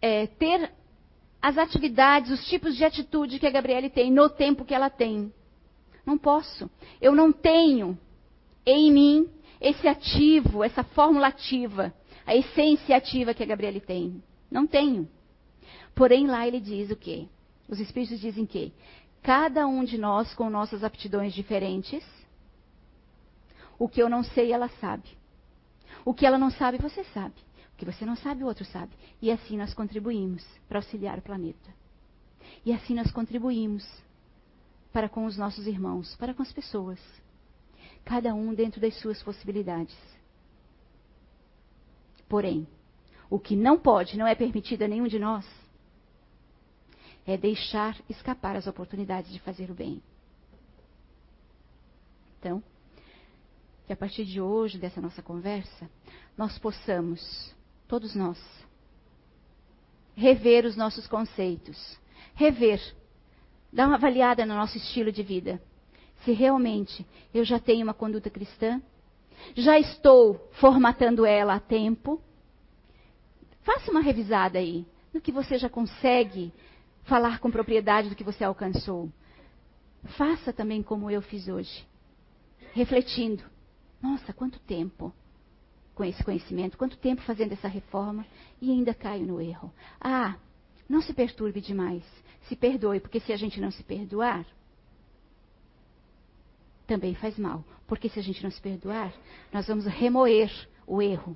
é, 0.00 0.26
ter 0.26 0.72
as 1.40 1.58
atividades, 1.58 2.30
os 2.30 2.46
tipos 2.48 2.76
de 2.76 2.84
atitude 2.84 3.38
que 3.38 3.46
a 3.46 3.50
Gabriele 3.50 3.88
tem 3.88 4.10
no 4.10 4.28
tempo 4.28 4.64
que 4.64 4.74
ela 4.74 4.90
tem. 4.90 5.32
Não 6.04 6.18
posso. 6.18 6.70
Eu 7.00 7.14
não 7.14 7.32
tenho 7.32 7.98
em 8.64 8.92
mim 8.92 9.28
esse 9.60 9.86
ativo, 9.86 10.62
essa 10.62 10.82
fórmula 10.82 11.28
ativa, 11.28 11.94
a 12.26 12.34
essência 12.34 12.96
ativa 12.96 13.34
que 13.34 13.42
a 13.42 13.46
Gabriele 13.46 13.80
tem. 13.80 14.22
Não 14.50 14.66
tenho. 14.66 15.08
Porém, 15.94 16.26
lá 16.26 16.46
ele 16.46 16.60
diz 16.60 16.90
o 16.90 16.96
quê? 16.96 17.26
Os 17.68 17.80
Espíritos 17.80 18.20
dizem 18.20 18.44
que 18.44 18.72
cada 19.22 19.66
um 19.66 19.82
de 19.84 19.98
nós 19.98 20.34
com 20.34 20.50
nossas 20.50 20.84
aptidões 20.84 21.32
diferentes. 21.32 22.04
O 23.78 23.88
que 23.88 24.00
eu 24.00 24.08
não 24.08 24.22
sei, 24.22 24.52
ela 24.52 24.68
sabe. 24.80 25.08
O 26.04 26.14
que 26.14 26.24
ela 26.24 26.38
não 26.38 26.50
sabe, 26.50 26.78
você 26.78 27.02
sabe. 27.04 27.34
Que 27.76 27.84
você 27.84 28.04
não 28.04 28.16
sabe, 28.16 28.42
o 28.42 28.46
outro 28.46 28.64
sabe. 28.64 28.92
E 29.20 29.30
assim 29.30 29.56
nós 29.56 29.74
contribuímos 29.74 30.44
para 30.68 30.78
auxiliar 30.78 31.18
o 31.18 31.22
planeta. 31.22 31.74
E 32.64 32.72
assim 32.72 32.94
nós 32.94 33.10
contribuímos 33.10 33.86
para 34.92 35.08
com 35.08 35.26
os 35.26 35.36
nossos 35.36 35.66
irmãos, 35.66 36.14
para 36.16 36.32
com 36.32 36.42
as 36.42 36.52
pessoas. 36.52 36.98
Cada 38.04 38.34
um 38.34 38.54
dentro 38.54 38.80
das 38.80 38.94
suas 39.00 39.22
possibilidades. 39.22 39.96
Porém, 42.28 42.66
o 43.28 43.38
que 43.38 43.54
não 43.54 43.78
pode, 43.78 44.16
não 44.16 44.26
é 44.26 44.34
permitido 44.34 44.82
a 44.82 44.88
nenhum 44.88 45.06
de 45.06 45.18
nós, 45.18 45.46
é 47.26 47.36
deixar 47.36 47.96
escapar 48.08 48.56
as 48.56 48.66
oportunidades 48.66 49.32
de 49.32 49.40
fazer 49.40 49.70
o 49.70 49.74
bem. 49.74 50.00
Então, 52.38 52.62
que 53.86 53.92
a 53.92 53.96
partir 53.96 54.24
de 54.24 54.40
hoje, 54.40 54.78
dessa 54.78 55.00
nossa 55.00 55.22
conversa, 55.22 55.90
nós 56.36 56.58
possamos, 56.58 57.54
todos 57.88 58.14
nós, 58.14 58.38
rever 60.14 60.64
os 60.64 60.76
nossos 60.76 61.06
conceitos, 61.06 61.98
rever, 62.34 62.80
dar 63.72 63.86
uma 63.86 63.96
avaliada 63.96 64.44
no 64.44 64.54
nosso 64.54 64.76
estilo 64.76 65.12
de 65.12 65.22
vida. 65.22 65.62
Se 66.24 66.32
realmente 66.32 67.06
eu 67.32 67.44
já 67.44 67.58
tenho 67.58 67.84
uma 67.84 67.94
conduta 67.94 68.30
cristã, 68.30 68.80
já 69.54 69.78
estou 69.78 70.48
formatando 70.52 71.26
ela 71.26 71.54
a 71.54 71.60
tempo, 71.60 72.20
faça 73.62 73.90
uma 73.90 74.00
revisada 74.00 74.58
aí 74.58 74.86
no 75.12 75.20
que 75.20 75.30
você 75.30 75.58
já 75.58 75.68
consegue 75.68 76.52
falar 77.04 77.38
com 77.38 77.50
propriedade 77.50 78.08
do 78.08 78.16
que 78.16 78.24
você 78.24 78.42
alcançou. 78.44 79.10
Faça 80.16 80.52
também 80.52 80.82
como 80.82 81.10
eu 81.10 81.20
fiz 81.20 81.48
hoje, 81.48 81.86
refletindo. 82.72 83.42
Nossa, 84.00 84.32
quanto 84.32 84.58
tempo 84.60 85.12
com 85.96 86.04
esse 86.04 86.22
conhecimento, 86.22 86.76
quanto 86.76 86.98
tempo 86.98 87.22
fazendo 87.22 87.52
essa 87.52 87.66
reforma 87.66 88.24
e 88.60 88.70
ainda 88.70 88.92
caio 88.92 89.26
no 89.26 89.40
erro. 89.40 89.72
Ah, 89.98 90.36
não 90.86 91.00
se 91.00 91.14
perturbe 91.14 91.58
demais. 91.58 92.04
Se 92.42 92.54
perdoe, 92.54 93.00
porque 93.00 93.18
se 93.18 93.32
a 93.32 93.36
gente 93.36 93.58
não 93.58 93.70
se 93.70 93.82
perdoar, 93.82 94.46
também 96.86 97.14
faz 97.14 97.38
mal. 97.38 97.64
Porque 97.86 98.10
se 98.10 98.18
a 98.18 98.22
gente 98.22 98.44
não 98.44 98.50
se 98.50 98.60
perdoar, 98.60 99.10
nós 99.50 99.66
vamos 99.66 99.86
remoer 99.86 100.50
o 100.86 101.00
erro. 101.00 101.34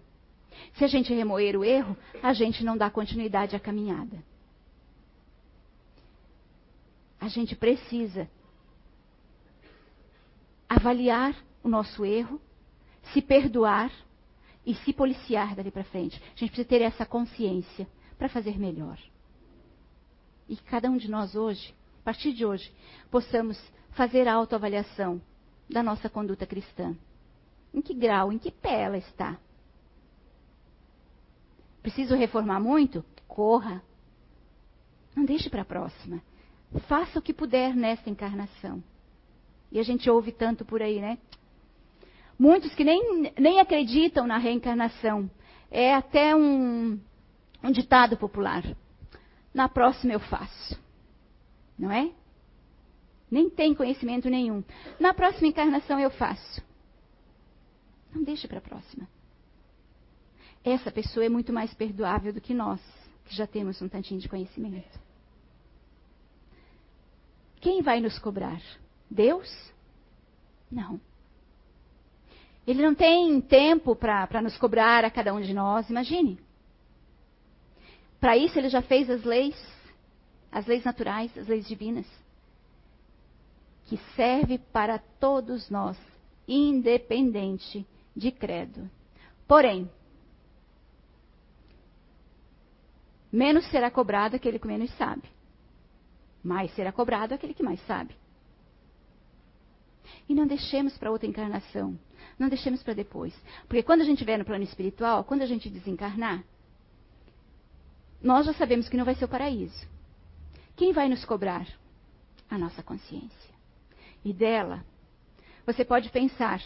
Se 0.74 0.84
a 0.84 0.88
gente 0.88 1.12
remoer 1.14 1.56
o 1.56 1.64
erro, 1.64 1.96
a 2.22 2.34
gente 2.34 2.62
não 2.62 2.76
dá 2.76 2.90
continuidade 2.90 3.56
à 3.56 3.60
caminhada. 3.60 4.22
A 7.18 7.28
gente 7.28 7.56
precisa 7.56 8.28
avaliar 10.68 11.34
o 11.62 11.68
nosso 11.68 12.04
erro, 12.04 12.38
se 13.14 13.22
perdoar 13.22 13.90
e 14.64 14.74
se 14.74 14.92
policiar 14.92 15.54
dali 15.54 15.70
para 15.70 15.84
frente. 15.84 16.20
A 16.22 16.38
gente 16.38 16.50
precisa 16.50 16.68
ter 16.68 16.82
essa 16.82 17.06
consciência 17.06 17.86
para 18.18 18.28
fazer 18.28 18.58
melhor. 18.58 18.98
E 20.48 20.56
que 20.56 20.62
cada 20.64 20.90
um 20.90 20.96
de 20.96 21.10
nós 21.10 21.34
hoje, 21.34 21.74
a 22.00 22.04
partir 22.04 22.32
de 22.32 22.44
hoje, 22.44 22.72
possamos 23.10 23.58
fazer 23.92 24.28
a 24.28 24.34
autoavaliação 24.34 25.20
da 25.68 25.82
nossa 25.82 26.08
conduta 26.08 26.46
cristã. 26.46 26.96
Em 27.72 27.80
que 27.80 27.94
grau, 27.94 28.32
em 28.32 28.38
que 28.38 28.50
pé 28.50 28.82
ela 28.82 28.98
está? 28.98 29.38
Preciso 31.82 32.14
reformar 32.14 32.60
muito? 32.60 33.04
Corra. 33.26 33.82
Não 35.14 35.24
deixe 35.24 35.48
para 35.48 35.62
a 35.62 35.64
próxima. 35.64 36.22
Faça 36.88 37.18
o 37.18 37.22
que 37.22 37.32
puder 37.32 37.74
nesta 37.74 38.10
encarnação. 38.10 38.82
E 39.72 39.78
a 39.78 39.82
gente 39.82 40.10
ouve 40.10 40.32
tanto 40.32 40.64
por 40.64 40.82
aí, 40.82 41.00
né? 41.00 41.18
Muitos 42.40 42.74
que 42.74 42.82
nem, 42.82 43.30
nem 43.38 43.60
acreditam 43.60 44.26
na 44.26 44.38
reencarnação. 44.38 45.30
É 45.70 45.94
até 45.94 46.34
um, 46.34 46.98
um 47.62 47.70
ditado 47.70 48.16
popular. 48.16 48.64
Na 49.52 49.68
próxima 49.68 50.14
eu 50.14 50.20
faço. 50.20 50.80
Não 51.78 51.92
é? 51.92 52.10
Nem 53.30 53.50
tem 53.50 53.74
conhecimento 53.74 54.30
nenhum. 54.30 54.64
Na 54.98 55.12
próxima 55.12 55.48
encarnação 55.48 56.00
eu 56.00 56.08
faço. 56.08 56.62
Não 58.10 58.22
deixe 58.22 58.48
para 58.48 58.56
a 58.56 58.62
próxima. 58.62 59.06
Essa 60.64 60.90
pessoa 60.90 61.26
é 61.26 61.28
muito 61.28 61.52
mais 61.52 61.74
perdoável 61.74 62.32
do 62.32 62.40
que 62.40 62.54
nós, 62.54 62.80
que 63.26 63.36
já 63.36 63.46
temos 63.46 63.82
um 63.82 63.88
tantinho 63.88 64.18
de 64.18 64.30
conhecimento. 64.30 64.98
Quem 67.60 67.82
vai 67.82 68.00
nos 68.00 68.18
cobrar? 68.18 68.62
Deus? 69.10 69.70
Não. 70.72 70.98
Ele 72.70 72.84
não 72.84 72.94
tem 72.94 73.40
tempo 73.40 73.96
para 73.96 74.40
nos 74.40 74.56
cobrar 74.56 75.04
a 75.04 75.10
cada 75.10 75.34
um 75.34 75.40
de 75.40 75.52
nós, 75.52 75.90
imagine. 75.90 76.38
Para 78.20 78.36
isso 78.36 78.56
ele 78.56 78.68
já 78.68 78.80
fez 78.80 79.10
as 79.10 79.24
leis, 79.24 79.56
as 80.52 80.66
leis 80.66 80.84
naturais, 80.84 81.36
as 81.36 81.48
leis 81.48 81.66
divinas, 81.66 82.06
que 83.86 83.96
serve 84.14 84.56
para 84.56 85.00
todos 85.00 85.68
nós, 85.68 85.98
independente 86.46 87.84
de 88.14 88.30
credo. 88.30 88.88
Porém, 89.48 89.90
menos 93.32 93.68
será 93.72 93.90
cobrado 93.90 94.36
aquele 94.36 94.60
que 94.60 94.68
menos 94.68 94.96
sabe. 94.96 95.24
Mais 96.40 96.72
será 96.76 96.92
cobrado 96.92 97.34
aquele 97.34 97.52
que 97.52 97.64
mais 97.64 97.84
sabe. 97.84 98.14
E 100.28 100.34
não 100.36 100.46
deixemos 100.46 100.96
para 100.96 101.10
outra 101.10 101.26
encarnação. 101.26 101.98
Não 102.38 102.48
deixemos 102.48 102.82
para 102.82 102.94
depois. 102.94 103.34
Porque 103.68 103.82
quando 103.82 104.00
a 104.00 104.04
gente 104.04 104.24
vier 104.24 104.38
no 104.38 104.44
plano 104.44 104.64
espiritual, 104.64 105.24
quando 105.24 105.42
a 105.42 105.46
gente 105.46 105.68
desencarnar, 105.68 106.42
nós 108.22 108.46
já 108.46 108.52
sabemos 108.54 108.88
que 108.88 108.96
não 108.96 109.04
vai 109.04 109.14
ser 109.14 109.24
o 109.24 109.28
paraíso. 109.28 109.86
Quem 110.76 110.92
vai 110.92 111.08
nos 111.08 111.24
cobrar? 111.24 111.66
A 112.50 112.58
nossa 112.58 112.82
consciência. 112.82 113.54
E 114.24 114.32
dela, 114.32 114.84
você 115.64 115.84
pode 115.84 116.10
pensar: 116.10 116.60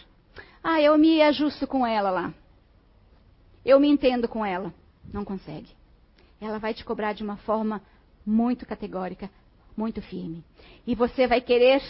ah, 0.63 0.81
eu 0.81 0.97
me 0.97 1.21
ajusto 1.23 1.67
com 1.67 1.87
ela 1.87 2.11
lá. 2.11 2.35
Eu 3.65 3.79
me 3.79 3.89
entendo 3.89 4.27
com 4.29 4.45
ela. 4.45 4.73
Não 5.13 5.25
consegue 5.25 5.69
ela 6.41 6.59
vai 6.59 6.75
te 6.75 6.85
cobrar 6.85 7.13
de 7.13 7.23
uma 7.23 7.37
forma 7.39 7.83
muito 8.25 8.67
categórica, 8.67 9.31
muito 9.77 10.01
firme. 10.03 10.45
E 10.87 10.95
você 10.95 11.27
vai 11.27 11.41
querer 11.41 11.83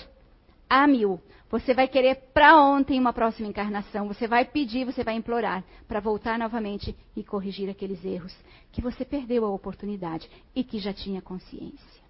a 0.74 0.88
mil. 0.88 1.20
Você 1.50 1.72
vai 1.72 1.86
querer 1.86 2.16
para 2.34 2.60
ontem 2.60 2.98
uma 2.98 3.12
próxima 3.12 3.46
encarnação. 3.46 4.08
Você 4.08 4.26
vai 4.26 4.44
pedir, 4.44 4.84
você 4.84 5.04
vai 5.04 5.14
implorar 5.14 5.62
para 5.86 6.00
voltar 6.00 6.36
novamente 6.36 6.96
e 7.14 7.22
corrigir 7.22 7.70
aqueles 7.70 8.04
erros 8.04 8.34
que 8.72 8.82
você 8.82 9.04
perdeu 9.04 9.44
a 9.44 9.50
oportunidade 9.50 10.28
e 10.52 10.64
que 10.64 10.80
já 10.80 10.92
tinha 10.92 11.22
consciência, 11.22 12.02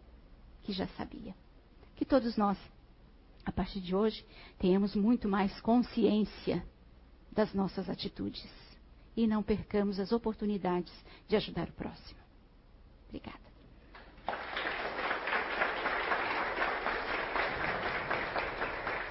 que 0.62 0.72
já 0.72 0.86
sabia. 0.96 1.34
Que 1.94 2.06
todos 2.06 2.38
nós, 2.38 2.56
a 3.44 3.52
partir 3.52 3.80
de 3.80 3.94
hoje, 3.94 4.24
tenhamos 4.58 4.94
muito 4.96 5.28
mais 5.28 5.60
consciência 5.60 6.64
das 7.30 7.52
nossas 7.52 7.90
atitudes 7.90 8.50
e 9.14 9.26
não 9.26 9.42
percamos 9.42 10.00
as 10.00 10.10
oportunidades 10.10 10.92
de 11.28 11.36
ajudar 11.36 11.68
o 11.68 11.72
próximo. 11.72 12.20
Obrigada. 13.08 13.53